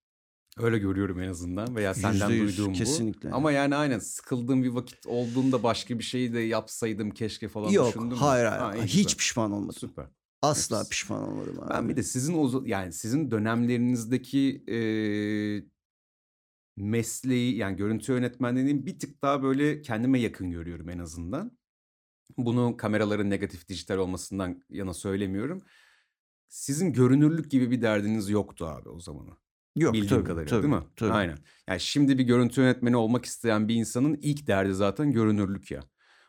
Öyle 0.59 0.79
görüyorum 0.79 1.21
en 1.21 1.29
azından 1.29 1.77
veya 1.77 1.95
senden 1.95 2.29
Yüzde 2.31 2.35
yüz, 2.43 2.59
duyduğum 2.59 2.73
kesinlikle. 2.73 3.31
bu. 3.33 3.35
Ama 3.35 3.53
yani 3.53 3.75
aynen 3.77 3.99
sıkıldığım 3.99 4.63
bir 4.63 4.69
vakit 4.69 5.07
olduğunda 5.07 5.63
başka 5.63 5.99
bir 5.99 6.05
şey 6.05 6.33
de 6.33 6.41
yapsaydım 6.41 7.11
keşke 7.11 7.49
falan 7.49 7.71
Yok 7.71 7.89
düşündün 7.89 8.09
mü? 8.09 8.15
hayır 8.15 8.45
Ha, 8.45 8.69
hayır. 8.69 8.83
iyi, 8.83 8.87
Hiç 8.87 8.95
güzel. 9.05 9.17
pişman 9.19 9.53
olmadım. 9.53 9.73
Süper. 9.79 10.07
Asla 10.43 10.77
Nefis. 10.79 10.91
pişman 10.91 11.23
olmadım 11.29 11.61
abi. 11.63 11.71
Ben 11.71 11.89
bir 11.89 11.97
de 11.97 12.03
sizin 12.03 12.35
o 12.35 12.63
yani 12.67 12.93
sizin 12.93 13.31
dönemlerinizdeki 13.31 14.65
e, 14.69 14.79
mesleği 16.77 17.57
yani 17.57 17.77
görüntü 17.77 18.13
yönetmenliğinin 18.13 18.87
bir 18.87 18.99
tık 18.99 19.23
daha 19.23 19.43
böyle 19.43 19.83
kendime 19.83 20.21
yakın 20.21 20.51
görüyorum 20.51 20.89
en 20.89 20.99
azından. 20.99 21.59
Bunu 22.37 22.77
kameraların 22.77 23.31
negatif 23.31 23.69
dijital 23.69 23.97
olmasından 23.99 24.63
yana 24.71 24.95
söylemiyorum. 24.95 25.63
Sizin 26.49 26.93
görünürlük 26.93 27.51
gibi 27.51 27.71
bir 27.71 27.83
derdiniz 27.83 28.29
yoktu 28.31 28.67
abi 28.67 28.89
o 28.89 29.01
zamanı. 29.01 29.31
Yok 29.77 29.95
Bildiğim 29.95 30.09
tabii, 30.09 30.25
kadarıyla 30.25 30.51
tabii, 30.51 30.63
değil 30.63 30.75
mi? 30.75 30.83
Tabii. 30.97 31.13
Aynen. 31.13 31.39
Yani 31.69 31.81
şimdi 31.81 32.19
bir 32.19 32.25
görüntü 32.25 32.61
yönetmeni 32.61 32.97
olmak 32.97 33.25
isteyen 33.25 33.69
bir 33.69 33.75
insanın 33.75 34.19
ilk 34.23 34.47
derdi 34.47 34.75
zaten 34.75 35.13
görünürlük 35.13 35.71
ya. 35.71 35.81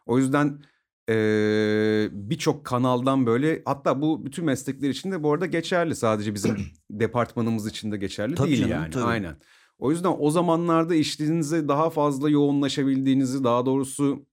O 0.06 0.18
yüzden 0.18 0.62
eee, 1.10 2.10
birçok 2.12 2.66
kanaldan 2.66 3.26
böyle 3.26 3.62
hatta 3.66 4.02
bu 4.02 4.26
bütün 4.26 4.46
meslekler 4.46 4.90
için 4.90 5.12
de 5.12 5.24
bu 5.24 5.34
arada 5.34 5.46
geçerli. 5.46 5.96
Sadece 5.96 6.34
bizim 6.36 6.58
departmanımız 6.92 7.68
için 7.68 7.92
de 7.92 7.98
geçerli 7.98 8.36
Tabii 8.36 8.48
değil 8.48 8.60
canım, 8.60 8.74
yani. 8.74 8.92
tabii. 8.92 9.04
Aynen. 9.04 9.36
O 9.80 9.92
yüzden 9.92 10.16
o 10.20 10.32
zamanlarda 10.32 10.96
işlerinize 10.96 11.68
daha 11.68 11.90
fazla 11.90 12.30
yoğunlaşabildiğinizi 12.30 13.44
daha 13.44 13.66
doğrusu 13.66 14.26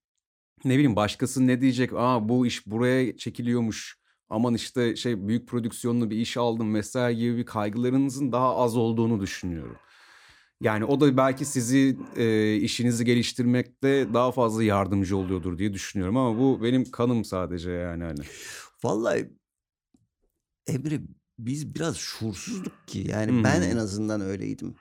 ne 0.65 0.75
bileyim 0.75 0.97
başkası 0.97 1.47
ne 1.47 1.61
diyecek? 1.61 1.91
Aa 1.95 2.29
bu 2.29 2.47
iş 2.47 2.67
buraya 2.67 3.17
çekiliyormuş. 3.17 3.99
Aman 4.29 4.55
işte 4.55 4.97
şey 4.97 5.29
büyük 5.29 5.49
prodüksiyonlu 5.49 6.11
bir 6.11 6.17
iş 6.17 6.37
aldım 6.37 6.75
vesaire 6.75 7.15
gibi 7.15 7.37
bir 7.37 7.47
kaygılarınızın 7.47 8.33
daha 8.33 8.57
az 8.57 8.77
olduğunu 8.77 9.21
düşünüyorum. 9.21 9.77
Yani 10.61 10.85
o 10.85 11.01
da 11.01 11.17
belki 11.17 11.45
sizi 11.45 11.99
e, 12.17 12.57
işinizi 12.57 13.05
geliştirmekte 13.05 14.15
daha 14.15 14.33
fazla 14.33 14.65
yardımcı 14.65 15.17
oluyordur 15.17 15.59
diye 15.59 15.75
düşünüyorum 15.75 16.17
ama 16.17 16.39
bu 16.39 16.63
benim 16.63 16.91
kanım 16.91 17.25
sadece 17.25 17.71
yani 17.71 18.05
hani. 18.05 18.21
Vallahi 18.85 19.31
Emre 20.67 21.01
biz 21.39 21.75
biraz 21.75 21.97
şuursuzduk 21.97 22.89
ki. 22.89 23.07
Yani 23.09 23.41
Hı 23.41 23.45
ben 23.45 23.63
en 23.63 23.77
azından 23.77 24.21
öyleydim. 24.21 24.75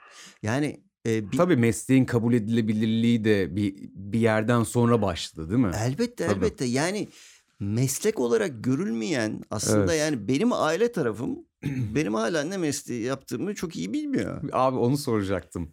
Yani 0.43 0.84
e, 1.08 1.31
bir, 1.31 1.38
Tabii 1.38 1.58
mesleğin 1.58 2.05
kabul 2.05 2.34
edilebilirliği 2.34 3.23
de 3.23 3.55
bir 3.55 3.75
bir 3.93 4.19
yerden 4.19 4.63
sonra 4.63 5.01
başladı 5.01 5.49
değil 5.49 5.62
mi? 5.62 5.71
elbette 5.75 6.25
Tabii. 6.27 6.45
elbette 6.45 6.65
yani 6.65 7.08
meslek 7.60 8.20
olarak 8.20 8.63
görülmeyen 8.63 9.41
aslında 9.50 9.94
Evet. 9.94 10.00
yani 10.00 10.28
benim 10.28 10.54
aile 10.54 10.91
tarafım 10.91 11.39
benim 11.96 12.13
hala 12.13 12.44
ne 12.44 12.58
mesleği 12.58 13.04
yaptığımı 13.04 13.56
çok 13.56 13.76
iyi 13.76 13.94
bilmiyor. 13.94 14.50
Abi 14.52 14.78
onu 14.78 14.98
soracaktım. 14.98 15.72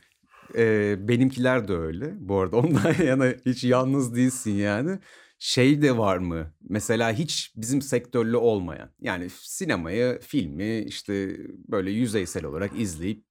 Ee, 0.57 1.09
benimkiler 1.09 1.69
de 1.69 1.73
öyle. 1.77 2.15
Bu 2.19 2.39
arada 2.41 2.57
ondan 2.57 2.95
yana 3.05 3.35
hiç 3.47 3.65
yalnız 3.65 4.15
değilsin 4.15 4.51
yani. 4.53 4.99
Şey 5.39 5.83
de 5.83 5.99
var 5.99 6.17
mı? 6.19 6.55
Mesela 6.69 7.13
hiç 7.13 7.53
bizim 7.57 7.83
sektörlü 7.83 8.37
olmayan. 8.37 8.91
Yani 9.01 9.29
sinemayı, 9.31 10.19
filmi 10.23 10.79
işte 10.79 11.37
böyle 11.69 11.91
yüzeysel 11.91 12.45
olarak 12.45 12.81
izleyip 12.81 13.25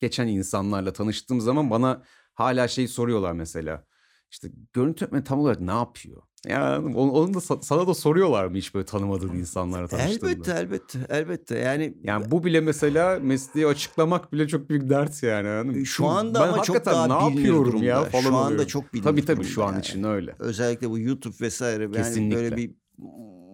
geçen 0.00 0.26
insanlarla 0.26 0.92
tanıştığım 0.92 1.40
zaman 1.40 1.70
bana 1.70 2.02
hala 2.34 2.68
şey 2.68 2.88
soruyorlar 2.88 3.32
mesela. 3.32 3.84
İşte 4.30 4.48
görüntü 4.72 5.04
yönetmeni 5.04 5.24
tam 5.24 5.38
olarak 5.38 5.60
ne 5.60 5.70
yapıyor? 5.70 6.22
Yani 6.48 6.96
onu, 6.96 7.34
da 7.34 7.38
sa- 7.38 7.62
sana 7.62 7.86
da 7.86 7.94
soruyorlar 7.94 8.46
mı 8.46 8.56
hiç 8.56 8.74
böyle 8.74 8.86
tanımadığın 8.86 9.28
insanlarla 9.34 9.88
tanıştığında? 9.88 10.30
Elbette 10.30 10.52
elbette 10.52 10.98
elbette 11.08 11.58
yani 11.58 11.94
Yani 12.02 12.30
bu 12.30 12.44
bile 12.44 12.60
mesela 12.60 13.18
mesleği 13.18 13.66
açıklamak 13.66 14.32
bile 14.32 14.48
çok 14.48 14.70
büyük 14.70 14.90
dert 14.90 15.22
yani. 15.22 15.86
şu 15.86 16.06
anda 16.06 16.40
ben 16.40 16.48
ama 16.48 16.62
çok 16.62 16.84
daha 16.84 17.06
ne 17.06 17.28
yapıyorum 17.36 17.64
durumda. 17.66 17.84
ya 17.84 18.04
falan 18.04 18.22
Şu 18.22 18.36
anda 18.36 18.46
oluyorum. 18.46 18.66
çok 18.66 18.92
bilinir 18.94 19.04
Tabii 19.04 19.24
tabii 19.24 19.44
şu 19.44 19.64
an 19.64 19.72
yani. 19.72 19.80
için 19.80 20.02
öyle. 20.02 20.34
özellikle 20.38 20.90
bu 20.90 20.98
YouTube 20.98 21.34
vesaire 21.40 21.82
yani 21.82 21.92
Kesinlikle. 21.94 22.36
böyle 22.36 22.56
bir 22.56 22.74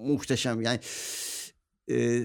muhteşem 0.06 0.60
yani 0.60 0.80
e, 1.90 2.22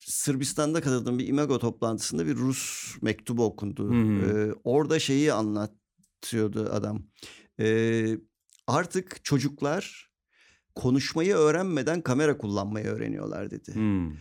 Sırbistan'da 0.00 0.80
katıldığım 0.80 1.18
bir 1.18 1.26
Imago 1.28 1.58
toplantısında 1.58 2.26
bir 2.26 2.36
Rus 2.36 2.94
mektubu 3.02 3.44
okundu. 3.44 3.90
Hı 3.90 3.94
hı. 4.26 4.48
E, 4.50 4.54
orada 4.64 4.98
şeyi 4.98 5.32
anlatıyordu 5.32 6.68
adam. 6.72 7.02
E, 7.60 8.06
artık 8.66 9.24
çocuklar 9.24 10.10
konuşmayı 10.74 11.34
öğrenmeden 11.34 12.00
kamera 12.00 12.38
kullanmayı 12.38 12.86
öğreniyorlar 12.86 13.50
dedi. 13.50 13.74
Hmm. 13.74 14.12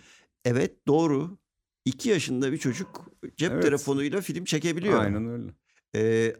Evet 0.45 0.87
doğru. 0.87 1.37
İki 1.85 2.09
yaşında 2.09 2.51
bir 2.51 2.57
çocuk 2.57 3.11
cep 3.37 3.51
Evet. 3.51 3.63
telefonuyla 3.63 4.21
film 4.21 4.45
çekebiliyor. 4.45 4.99
Aynen 4.99 5.27
öyle. 5.27 5.51
E, 5.95 6.35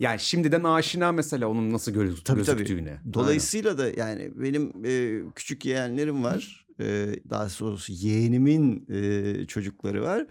Yani 0.00 0.20
şimdiden 0.20 0.64
aşina 0.64 1.12
mesela 1.12 1.48
onun 1.48 1.72
nasıl 1.72 1.92
göz, 1.92 2.24
Tabii, 2.24 2.42
tabii. 2.42 2.58
gözüktüğüne. 2.58 3.00
Dolayısıyla 3.12 3.78
da 3.78 3.88
yani 3.90 4.32
benim 4.34 4.72
e, 4.84 5.22
küçük 5.34 5.64
yeğenlerim 5.64 6.24
var. 6.24 6.65
E, 6.80 7.14
daha 7.30 7.48
doğrusu 7.60 7.92
yeğenimin 7.92 8.86
e, 8.92 9.46
çocukları 9.46 10.02
var. 10.02 10.26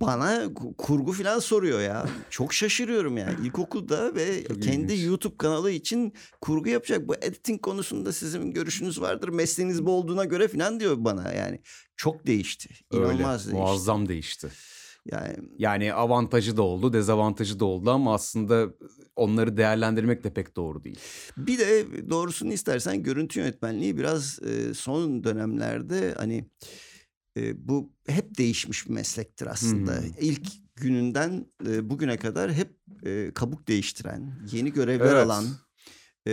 Bana 0.00 0.44
ku- 0.44 0.74
kurgu 0.76 1.12
falan 1.12 1.38
soruyor 1.38 1.80
ya. 1.80 2.06
Çok 2.30 2.54
şaşırıyorum 2.54 3.16
yani. 3.16 3.46
İlkokulda 3.46 4.14
ve 4.14 4.44
Çok 4.48 4.62
kendi 4.62 4.92
ilginç. 4.92 5.06
YouTube 5.06 5.36
kanalı 5.36 5.70
için 5.70 6.12
kurgu 6.40 6.68
yapacak. 6.68 7.08
Bu 7.08 7.14
editing 7.14 7.62
konusunda 7.62 8.12
sizin 8.12 8.50
görüşünüz 8.52 9.00
vardır. 9.00 9.28
Mesleğiniz 9.28 9.86
bu 9.86 9.90
olduğuna 9.92 10.24
göre 10.24 10.48
falan 10.48 10.80
diyor 10.80 10.96
bana 10.98 11.32
yani. 11.32 11.60
Çok 11.96 12.26
değişti. 12.26 12.68
Öyle. 12.90 13.04
İnanılmaz 13.04 13.46
değişti. 13.46 13.60
Muazzam 13.62 14.08
değişti. 14.08 14.48
Yani 15.06 15.36
Yani 15.58 15.94
avantajı 15.94 16.56
da 16.56 16.62
oldu, 16.62 16.92
dezavantajı 16.92 17.60
da 17.60 17.64
oldu 17.64 17.90
ama 17.90 18.14
aslında 18.14 18.68
onları 19.16 19.56
değerlendirmek 19.56 20.24
de 20.24 20.32
pek 20.32 20.56
doğru 20.56 20.84
değil. 20.84 20.98
Bir 21.36 21.58
de 21.58 21.86
doğrusunu 22.10 22.52
istersen 22.52 23.02
görüntü 23.02 23.40
yönetmenliği 23.40 23.98
biraz 23.98 24.38
e, 24.42 24.74
son 24.74 25.24
dönemlerde 25.24 26.14
hani 26.16 26.44
e, 27.36 27.68
bu 27.68 27.92
hep 28.06 28.38
değişmiş 28.38 28.86
bir 28.88 28.92
meslektir 28.94 29.46
aslında. 29.46 29.98
Hmm. 30.00 30.10
İlk 30.20 30.46
gününden 30.76 31.46
e, 31.66 31.90
bugüne 31.90 32.16
kadar 32.16 32.52
hep 32.52 32.70
e, 33.06 33.30
kabuk 33.34 33.68
değiştiren, 33.68 34.38
yeni 34.52 34.72
görevler 34.72 35.04
Evet. 35.14 35.26
alan. 35.26 35.44
e, 36.26 36.32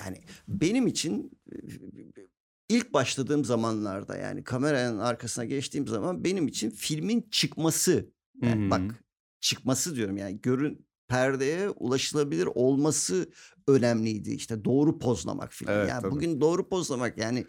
yani 0.00 0.20
benim 0.48 0.86
için 0.86 1.30
ilk 2.70 2.92
başladığım 2.92 3.44
zamanlarda 3.44 4.16
yani 4.16 4.44
kameranın 4.44 4.98
arkasına 4.98 5.44
geçtiğim 5.44 5.86
zaman 5.86 6.24
benim 6.24 6.48
için 6.48 6.70
filmin 6.70 7.28
çıkması 7.30 8.10
yani 8.42 8.62
Hı 8.62 8.66
hı. 8.66 8.70
bak 8.70 9.04
çıkması 9.40 9.96
diyorum 9.96 10.16
yani 10.16 10.40
görün 10.40 10.86
perdeye 11.08 11.70
ulaşılabilir 11.70 12.48
olması 12.54 13.30
önemliydi. 13.68 14.30
İşte 14.30 14.64
doğru 14.64 14.98
pozlamak 14.98 15.52
filan. 15.52 15.74
Evet, 15.74 15.88
yani 15.88 16.02
tabii. 16.02 16.10
bugün 16.10 16.40
doğru 16.40 16.68
pozlamak 16.68 17.18
yani 17.18 17.44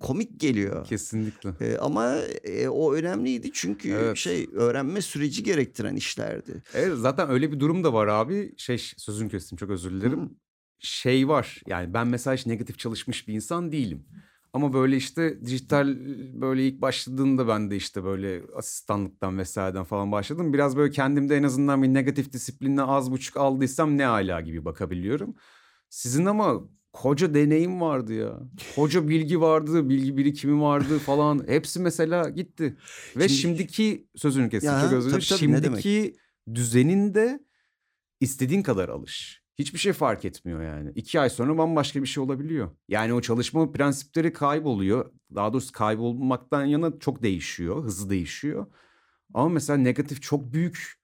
komik 0.00 0.40
geliyor. 0.40 0.86
Kesinlikle. 0.86 1.54
E, 1.60 1.76
ama 1.76 2.16
e, 2.44 2.68
o 2.68 2.94
önemliydi 2.94 3.50
çünkü 3.52 3.90
Evet. 3.90 4.16
şey 4.16 4.48
öğrenme 4.52 5.02
süreci 5.02 5.42
gerektiren 5.42 5.96
işlerdi. 5.96 6.62
Evet, 6.74 6.98
zaten 6.98 7.30
öyle 7.30 7.52
bir 7.52 7.60
durum 7.60 7.84
da 7.84 7.92
var 7.92 8.06
abi. 8.06 8.54
Şey 8.56 8.78
sözünü 8.96 9.28
kestim 9.28 9.58
çok 9.58 9.70
özür 9.70 9.90
dilerim. 9.90 10.20
Hı. 10.20 10.30
Şey 10.78 11.28
var 11.28 11.60
yani 11.66 11.94
ben 11.94 12.06
mesela 12.06 12.36
hiç 12.36 12.46
negatif 12.46 12.78
çalışmış 12.78 13.28
bir 13.28 13.34
insan 13.34 13.72
değilim. 13.72 14.04
Ama 14.54 14.72
böyle 14.72 14.96
işte 14.96 15.44
dijital 15.44 15.96
böyle 16.40 16.66
ilk 16.68 16.80
başladığında 16.82 17.48
ben 17.48 17.70
de 17.70 17.76
işte 17.76 18.04
böyle 18.04 18.42
asistanlıktan 18.56 19.38
vesaireden 19.38 19.84
falan 19.84 20.12
başladım. 20.12 20.52
Biraz 20.52 20.76
böyle 20.76 20.90
kendimde 20.90 21.36
en 21.36 21.42
azından 21.42 21.82
bir 21.82 21.88
negatif 21.88 22.32
disiplinle 22.32 22.82
az 22.82 23.10
buçuk 23.10 23.36
aldıysam 23.36 23.98
ne 23.98 24.06
ala 24.06 24.40
gibi 24.40 24.64
bakabiliyorum. 24.64 25.34
Sizin 25.88 26.24
ama 26.24 26.60
koca 26.92 27.34
deneyim 27.34 27.80
vardı 27.80 28.14
ya. 28.14 28.40
Koca 28.76 29.08
bilgi 29.08 29.40
vardı, 29.40 29.88
bilgi 29.88 30.16
birikimi 30.16 30.60
vardı 30.60 30.98
falan. 30.98 31.44
Hepsi 31.48 31.80
mesela 31.80 32.28
gitti. 32.28 32.76
Ve 33.16 33.28
Şimdi- 33.28 33.40
şimdiki 33.40 34.08
sözünü 34.16 34.50
kestim 34.50 34.72
Ya, 34.72 34.80
çok 34.82 34.92
özür 34.92 35.10
dilerim. 35.10 35.22
Şimdiki 35.22 36.16
düzeninde 36.54 37.40
istediğin 38.20 38.62
kadar 38.62 38.88
alış. 38.88 39.41
Hiçbir 39.58 39.78
şey 39.78 39.92
fark 39.92 40.24
etmiyor 40.24 40.62
yani. 40.62 40.92
İki 40.94 41.20
ay 41.20 41.30
sonra 41.30 41.58
bambaşka 41.58 42.02
bir 42.02 42.06
şey 42.06 42.24
olabiliyor. 42.24 42.70
Yani 42.88 43.12
o 43.12 43.20
çalışma 43.20 43.72
prensipleri 43.72 44.32
kayboluyor. 44.32 45.12
Daha 45.34 45.52
doğrusu 45.52 45.72
kaybolmaktan 45.72 46.64
yana 46.64 46.98
çok 46.98 47.22
değişiyor. 47.22 47.84
Hızlı 47.84 48.10
değişiyor. 48.10 48.66
Ama 49.34 49.48
mesela 49.48 49.76
negatif 49.76 50.22
çok 50.22 50.52
büyük 50.52 51.02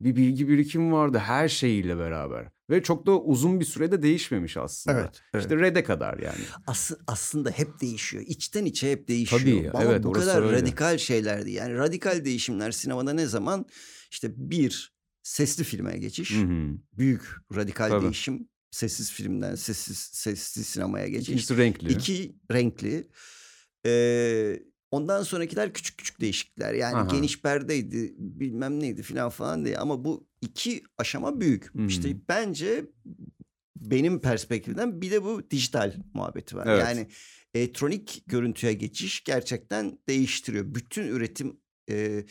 bir 0.00 0.16
bilgi 0.16 0.48
birikimi 0.48 0.92
vardı 0.92 1.18
her 1.18 1.48
şeyiyle 1.48 1.98
beraber. 1.98 2.48
Ve 2.70 2.82
çok 2.82 3.06
da 3.06 3.20
uzun 3.20 3.60
bir 3.60 3.64
sürede 3.64 4.02
değişmemiş 4.02 4.56
aslında. 4.56 5.12
İşte 5.38 5.56
red'e 5.56 5.84
kadar 5.84 6.18
yani. 6.18 6.40
As- 6.66 6.98
aslında 7.06 7.50
hep 7.50 7.80
değişiyor. 7.80 8.24
İçten 8.26 8.64
içe 8.64 8.92
hep 8.92 9.08
değişiyor. 9.08 9.40
Tabii, 9.40 9.70
Ama 9.74 9.84
evet, 9.84 10.04
bu 10.04 10.12
kadar 10.12 10.42
öyle. 10.42 10.56
radikal 10.56 10.98
şeylerdi. 10.98 11.50
Yani 11.50 11.74
radikal 11.74 12.24
değişimler 12.24 12.70
sinemada 12.70 13.12
ne 13.12 13.26
zaman? 13.26 13.66
İşte 14.10 14.32
bir 14.36 14.94
sesli 15.22 15.64
filme 15.64 15.98
geçiş. 15.98 16.34
Hı 16.34 16.40
hı. 16.40 16.78
Büyük 16.98 17.22
radikal 17.54 17.88
Tabii. 17.88 18.04
değişim. 18.04 18.48
Sessiz 18.70 19.12
filmden 19.12 19.54
sessiz 19.54 19.98
sesli 19.98 20.64
sinemaya 20.64 21.08
geçiş. 21.08 21.28
İkincisi 21.28 21.56
renkli. 21.56 21.92
İki 21.92 22.36
renkli. 22.52 23.08
Ee, 23.86 24.62
ondan 24.90 25.22
sonrakiler 25.22 25.72
küçük 25.72 25.98
küçük 25.98 26.20
değişiklikler. 26.20 26.74
Yani 26.74 26.96
Aha. 26.96 27.16
geniş 27.16 27.42
perdeydi 27.42 28.14
bilmem 28.18 28.80
neydi 28.80 29.02
filan 29.02 29.30
falan 29.30 29.64
diye. 29.64 29.78
Ama 29.78 30.04
bu 30.04 30.28
iki 30.40 30.82
aşama 30.98 31.40
büyük. 31.40 31.74
Hı 31.74 31.78
hı. 31.78 31.86
İşte 31.86 32.16
bence 32.28 32.84
benim 33.76 34.20
perspektifimden 34.20 35.00
bir 35.00 35.10
de 35.10 35.24
bu 35.24 35.50
dijital 35.50 35.94
muhabbeti 36.14 36.56
var. 36.56 36.66
Evet. 36.66 36.84
Yani 36.84 37.06
elektronik 37.54 38.22
görüntüye 38.26 38.72
geçiş 38.72 39.24
gerçekten 39.24 39.98
değiştiriyor. 40.08 40.74
Bütün 40.74 41.06
üretim 41.06 41.60
e, 41.90 42.24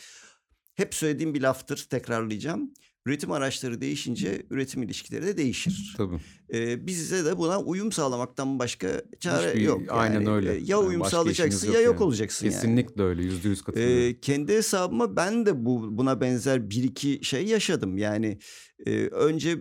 hep 0.79 0.95
söylediğim 0.95 1.33
bir 1.33 1.41
laftır 1.41 1.87
tekrarlayacağım. 1.89 2.73
Üretim 3.05 3.31
araçları 3.31 3.81
değişince 3.81 4.45
üretim 4.49 4.83
ilişkileri 4.83 5.25
de 5.25 5.37
değişir. 5.37 5.93
Tabii. 5.97 6.17
Ee, 6.53 6.87
bize 6.87 7.25
de 7.25 7.37
buna 7.37 7.59
uyum 7.61 7.91
sağlamaktan 7.91 8.59
başka 8.59 9.01
çare 9.19 9.49
Hiçbir- 9.49 9.61
yok. 9.61 9.81
aynen 9.89 10.13
Yani, 10.21 10.29
öyle. 10.29 10.51
e, 10.51 10.55
Ya 10.55 10.61
Yani 10.67 10.87
uyum 10.87 11.05
sağlayacaksın 11.05 11.57
işiniz 11.57 11.73
ya 11.75 11.81
yok 11.81 11.85
yok 11.87 11.95
yani. 11.99 12.07
olacaksın 12.07 12.45
yani. 12.45 12.53
Kesinlikle 12.55 13.03
öyle. 13.03 13.23
Yüzde 13.23 13.49
yüz 13.49 13.61
katılıyorum. 13.61 14.03
Ee, 14.03 14.19
kendi 14.19 14.53
hesabıma 14.53 15.15
ben 15.15 15.45
de 15.45 15.65
bu 15.65 15.97
buna 15.97 16.21
benzer 16.21 16.69
bir 16.69 16.83
iki 16.83 17.19
şey 17.23 17.45
yaşadım. 17.45 17.97
Yani 17.97 18.39
e, 18.85 18.91
önce 19.07 19.55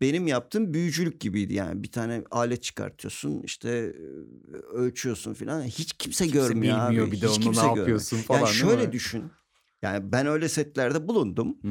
benim 0.00 0.26
yaptığım 0.26 0.74
büyücülük 0.74 1.20
gibiydi. 1.20 1.54
Yani 1.54 1.82
bir 1.82 1.92
tane 1.92 2.24
alet 2.30 2.62
çıkartıyorsun 2.62 3.42
işte 3.44 3.68
e, 3.68 4.56
ölçüyorsun 4.56 5.34
falan. 5.34 5.62
Hiç 5.62 5.92
kimse, 5.92 6.24
Kimse 6.26 6.38
görmüyor 6.38 6.78
abi. 6.78 6.90
bilmiyor 6.90 7.12
bir 7.12 7.20
de 7.20 7.26
Hiç 7.28 7.38
onu 7.38 7.50
ne 7.50 7.54
görmüyor. 7.56 7.76
yapıyorsun 7.76 8.16
falan. 8.18 8.38
Yani 8.40 8.48
şöyle 8.54 8.92
düşün. 8.92 9.22
Yani 9.82 10.12
ben 10.12 10.26
öyle 10.26 10.48
setlerde 10.48 11.08
bulundum. 11.08 11.56
Hı. 11.62 11.70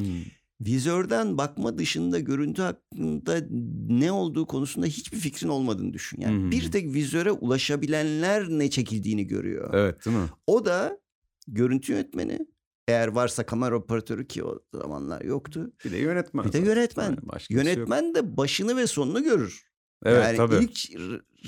Vizörden 0.61 1.37
bakma 1.37 1.77
dışında 1.77 2.19
görüntü 2.19 2.61
hakkında 2.61 3.41
ne 3.87 4.11
olduğu 4.11 4.45
konusunda 4.45 4.85
hiçbir 4.85 5.17
fikrin 5.17 5.49
olmadığını 5.49 5.93
düşün. 5.93 6.21
Yani 6.21 6.45
hı. 6.45 6.51
bir 6.51 6.71
tek 6.71 6.93
vizöre 6.93 7.31
ulaşabilenler 7.31 8.49
ne 8.49 8.69
çekildiğini 8.69 9.27
görüyor. 9.27 9.73
Evet 9.73 10.05
değil 10.05 10.17
mi? 10.17 10.29
O 10.47 10.65
da 10.65 10.99
görüntü 11.47 11.91
yönetmeni 11.91 12.39
eğer 12.87 13.07
varsa 13.07 13.45
kamera 13.45 13.75
operatörü 13.75 14.27
ki 14.27 14.43
o 14.43 14.59
zamanlar 14.73 15.21
yoktu. 15.21 15.73
Bir 15.85 15.91
de 15.91 15.97
yönetmen. 15.97 16.45
Bir 16.45 16.51
de 16.51 16.59
yönetmen. 16.59 17.17
Yani 17.31 17.41
şey 17.41 17.57
yok. 17.57 17.65
Yönetmen 17.65 18.15
de 18.15 18.37
başını 18.37 18.77
ve 18.77 18.87
sonunu 18.87 19.23
görür. 19.23 19.70
Evet 20.05 20.23
yani 20.23 20.37
tabii. 20.37 20.55
ilk 20.63 20.89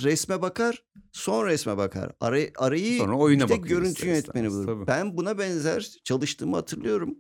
resme 0.04 0.42
bakar, 0.42 0.84
son 1.12 1.46
resme 1.46 1.78
bakar. 1.78 2.12
Arayı, 2.20 2.52
arayı 2.58 2.98
Sonra 2.98 3.18
oyuna 3.18 3.44
bir 3.44 3.48
tek 3.48 3.68
görüntü 3.68 4.08
yönetmeni 4.08 4.50
bulur. 4.52 4.66
tabii. 4.66 4.88
Ben 4.88 5.18
buna 5.18 5.38
benzer 5.38 5.92
çalıştığımı 6.04 6.56
hatırlıyorum. 6.56 7.16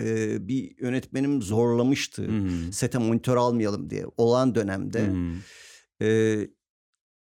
Ee, 0.00 0.48
bir 0.48 0.74
yönetmenim 0.80 1.42
zorlamıştı. 1.42 2.22
Hı. 2.22 2.72
Sete 2.72 2.98
monitör 2.98 3.36
almayalım 3.36 3.90
diye. 3.90 4.06
Olan 4.16 4.54
dönemde. 4.54 5.10
Ee, 6.02 6.48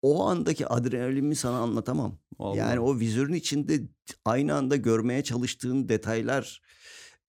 o 0.01 0.25
andaki 0.25 0.67
adrenalimi 0.67 1.35
sana 1.35 1.57
anlatamam. 1.57 2.19
Vallahi. 2.39 2.57
Yani 2.57 2.79
o 2.79 2.99
vizörün 2.99 3.33
içinde 3.33 3.81
aynı 4.25 4.55
anda 4.55 4.75
görmeye 4.75 5.23
çalıştığın 5.23 5.89
detaylar 5.89 6.61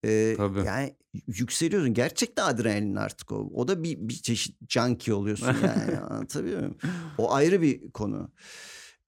e, 0.04 0.34
Tabii. 0.36 0.58
yani 0.58 0.94
yükseliyorsun. 1.26 1.94
Gerçekten 1.94 2.44
adrenalin 2.44 2.96
artık 2.96 3.32
o. 3.32 3.50
O 3.54 3.68
da 3.68 3.82
bir, 3.82 3.98
bir 3.98 4.14
çeşit 4.14 4.56
junkie 4.68 5.14
oluyorsun 5.14 5.46
yani. 5.46 5.98
Anlatabiliyor 6.10 6.58
muyum? 6.58 6.76
O 7.18 7.32
ayrı 7.32 7.62
bir 7.62 7.90
konu. 7.90 8.30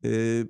Ee, 0.04 0.44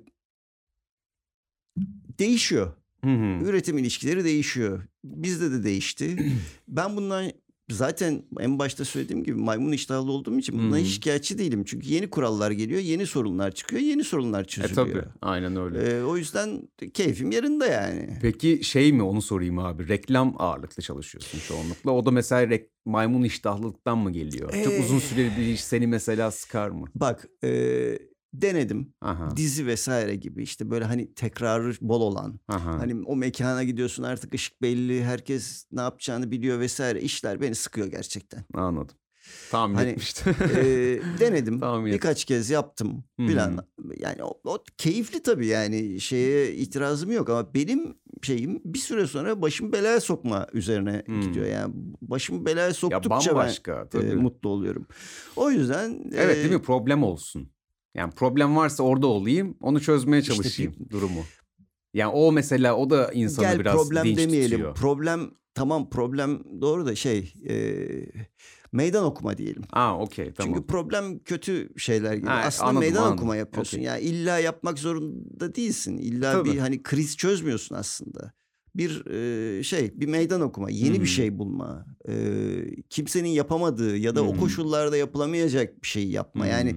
değişiyor. 2.19 2.73
Hı 3.03 3.09
hı. 3.09 3.43
Üretim 3.45 3.77
ilişkileri 3.77 4.23
değişiyor. 4.23 4.83
Bizde 5.03 5.51
de 5.51 5.63
değişti. 5.63 6.33
ben 6.67 6.95
bundan 6.95 7.31
zaten 7.71 8.23
en 8.39 8.59
başta 8.59 8.85
söylediğim 8.85 9.23
gibi 9.23 9.35
maymun 9.39 9.71
iştahlı 9.71 10.11
olduğum 10.11 10.39
için 10.39 10.59
bundan 10.59 10.77
hiç 10.77 10.87
şikayetçi 10.93 11.37
değilim. 11.37 11.63
Çünkü 11.63 11.87
yeni 11.93 12.09
kurallar 12.09 12.51
geliyor, 12.51 12.81
yeni 12.81 13.05
sorunlar 13.05 13.51
çıkıyor, 13.51 13.81
yeni 13.81 14.03
sorunlar 14.03 14.41
E 14.43 14.47
çözülüyor. 14.47 14.87
tabii. 15.03 15.03
Aynen 15.21 15.55
öyle. 15.55 15.79
Ee, 15.97 16.03
o 16.03 16.17
yüzden 16.17 16.61
keyfim 16.93 17.31
yerinde 17.31 17.65
yani. 17.65 18.19
Peki 18.21 18.59
şey 18.63 18.93
mi 18.93 19.03
onu 19.03 19.21
sorayım 19.21 19.59
abi. 19.59 19.87
Reklam 19.87 20.35
ağırlıklı 20.39 20.83
çalışıyorsun 20.83 21.39
çoğunlukla. 21.47 21.91
O 21.91 22.05
da 22.05 22.11
mesela 22.11 22.43
rek- 22.55 22.69
maymun 22.85 23.23
iştahlılıktan 23.23 23.97
mı 23.97 24.11
geliyor? 24.11 24.63
Çok 24.63 24.73
Ee. 24.73 24.79
uzun 24.79 24.99
süreli 24.99 25.31
bir 25.37 25.43
iş 25.45 25.63
seni 25.63 25.87
mesela 25.87 26.31
sıkar 26.31 26.69
mı? 26.69 26.87
Bak 26.95 27.27
e, 27.43 27.49
denedim. 28.41 28.93
Aha. 29.01 29.37
Dizi 29.37 29.67
vesaire 29.67 30.15
gibi 30.15 30.43
işte 30.43 30.69
böyle 30.69 30.85
hani 30.85 31.13
tekrarı 31.13 31.73
bol 31.81 32.01
olan. 32.01 32.39
Aha. 32.47 32.79
Hani 32.79 33.03
o 33.05 33.15
mekana 33.15 33.63
gidiyorsun 33.63 34.03
artık 34.03 34.33
ışık 34.33 34.61
belli. 34.61 35.03
Herkes 35.03 35.65
ne 35.71 35.81
yapacağını 35.81 36.31
biliyor 36.31 36.59
vesaire. 36.59 37.01
İşler 37.01 37.41
beni 37.41 37.55
sıkıyor 37.55 37.87
gerçekten. 37.87 38.45
Anladım. 38.53 38.95
Tahmin 39.51 39.75
Hani, 39.75 39.89
etmiştim. 39.89 40.35
Ee, 40.55 40.99
denedim. 41.19 41.59
Tahmin. 41.59 41.91
Birkaç 41.93 42.25
kez 42.25 42.49
yaptım 42.49 43.03
filan. 43.17 43.67
Yani 43.97 44.23
o, 44.23 44.39
o 44.43 44.63
keyifli 44.77 45.23
tabii 45.23 45.47
yani 45.47 45.99
şeye 46.01 46.53
itirazım 46.55 47.11
yok 47.11 47.29
ama 47.29 47.53
benim 47.53 47.97
şeyim 48.21 48.61
bir 48.65 48.79
süre 48.79 49.07
sonra 49.07 49.41
başımı 49.41 49.73
belaya 49.73 50.01
sokma 50.01 50.47
üzerine 50.53 51.03
Hmm. 51.05 51.21
gidiyor. 51.21 51.45
Yani 51.45 51.73
başımı 52.01 52.45
belaya 52.45 52.67
ya 52.67 52.73
soktukça 52.73 53.09
ben 53.09 53.35
bambaşka 53.35 53.83
e, 53.85 53.89
tabii. 53.89 54.15
mutlu 54.15 54.49
oluyorum. 54.49 54.87
O 55.35 55.51
yüzden 55.51 56.11
Evet 56.15 56.37
e, 56.37 56.41
değil 56.41 56.53
mi? 56.53 56.61
Problem 56.61 57.03
olsun. 57.03 57.49
Yani 57.97 58.11
problem 58.11 58.55
varsa 58.55 58.83
orada 58.83 59.07
olayım, 59.07 59.57
onu 59.61 59.81
çözmeye 59.81 60.21
İşte 60.21 60.33
çalışayım 60.33 60.75
durumu. 60.89 61.23
Yani 61.93 62.11
o 62.11 62.31
mesela 62.31 62.75
o 62.75 62.89
da 62.89 63.11
insanı 63.13 63.45
Gel 63.45 63.59
biraz 63.59 63.75
problem 63.75 64.05
dinç 64.05 64.17
demeyelim. 64.17 64.51
tutuyor. 64.51 64.75
Problem 64.75 65.31
tamam 65.53 65.89
problem 65.89 66.43
doğru 66.61 66.85
da 66.85 66.95
şey 66.95 67.33
e, 67.49 67.55
meydan 68.71 69.03
okuma 69.05 69.37
diyelim. 69.37 69.61
Aa 69.73 69.99
okey 69.99 70.33
tamam. 70.33 70.53
Çünkü 70.53 70.67
problem 70.67 71.19
kötü 71.19 71.69
şeyler 71.77 72.13
gibi. 72.13 72.27
Ha, 72.27 72.41
Aslında 72.45 72.69
anladım, 72.69 72.79
meydan 72.87 73.01
anladım. 73.01 73.17
okuma 73.17 73.35
yapıyorsun. 73.35 73.77
Okey. 73.77 73.85
Yani 73.87 74.01
illa 74.01 74.39
yapmak 74.39 74.79
zorunda 74.79 75.55
değilsin. 75.55 75.97
İlla 75.97 76.31
Tabii. 76.31 76.51
bir 76.53 76.57
hani 76.57 76.83
kriz 76.83 77.17
çözmüyorsun 77.17 77.75
aslında. 77.75 78.33
Bir 78.75 79.05
e, 79.05 79.63
şey, 79.63 79.91
bir 79.99 80.07
meydan 80.07 80.41
okuma, 80.41 80.69
yeni 80.69 80.95
Hmm. 80.95 81.01
bir 81.03 81.07
şey 81.09 81.37
bulma. 81.39 81.85
E, 82.09 82.13
kimsenin 82.89 83.29
yapamadığı 83.29 83.97
ya 83.97 84.15
da 84.15 84.23
o 84.23 84.31
Hmm. 84.33 84.39
koşullarda 84.39 84.97
yapılamayacak 84.97 85.83
bir 85.83 85.87
şey 85.87 86.07
yapma. 86.07 86.43
Hmm. 86.43 86.51
Yani 86.51 86.75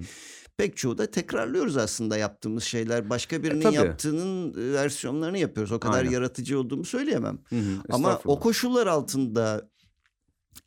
pek 0.60 0.76
çoğu 0.76 0.98
da 0.98 1.10
tekrarlıyoruz 1.10 1.76
aslında 1.76 2.16
yaptığımız 2.16 2.64
şeyler. 2.64 3.10
Başka 3.10 3.42
birinin 3.42 3.60
E, 3.60 3.62
tabii. 3.62 3.74
yaptığının 3.74 4.54
e, 4.70 4.72
versiyonlarını 4.72 5.38
yapıyoruz. 5.38 5.72
O 5.72 5.80
kadar 5.80 5.98
Aynen. 5.98 6.10
yaratıcı 6.10 6.58
olduğumu 6.60 6.84
söyleyemem. 6.84 7.38
Hı 7.48 7.56
hı, 7.56 7.78
Ama 7.90 8.20
o 8.24 8.40
koşullar 8.40 8.86
altında 8.86 9.70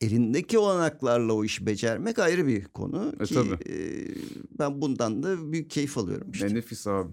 elindeki 0.01 0.57
olanaklarla 0.57 1.33
o 1.33 1.43
işi 1.43 1.65
becermek 1.65 2.19
ayrı 2.19 2.47
bir 2.47 2.65
konu 2.65 3.13
E, 3.19 3.23
ki 3.23 3.33
tabii. 3.33 3.69
e, 3.73 3.75
ben 4.59 4.81
bundan 4.81 5.23
da 5.23 5.51
büyük 5.51 5.69
keyif 5.69 5.97
alıyorum 5.97 6.31
işte. 6.31 6.47
Ne 6.47 6.53
nefis 6.53 6.87
abi. 6.87 7.09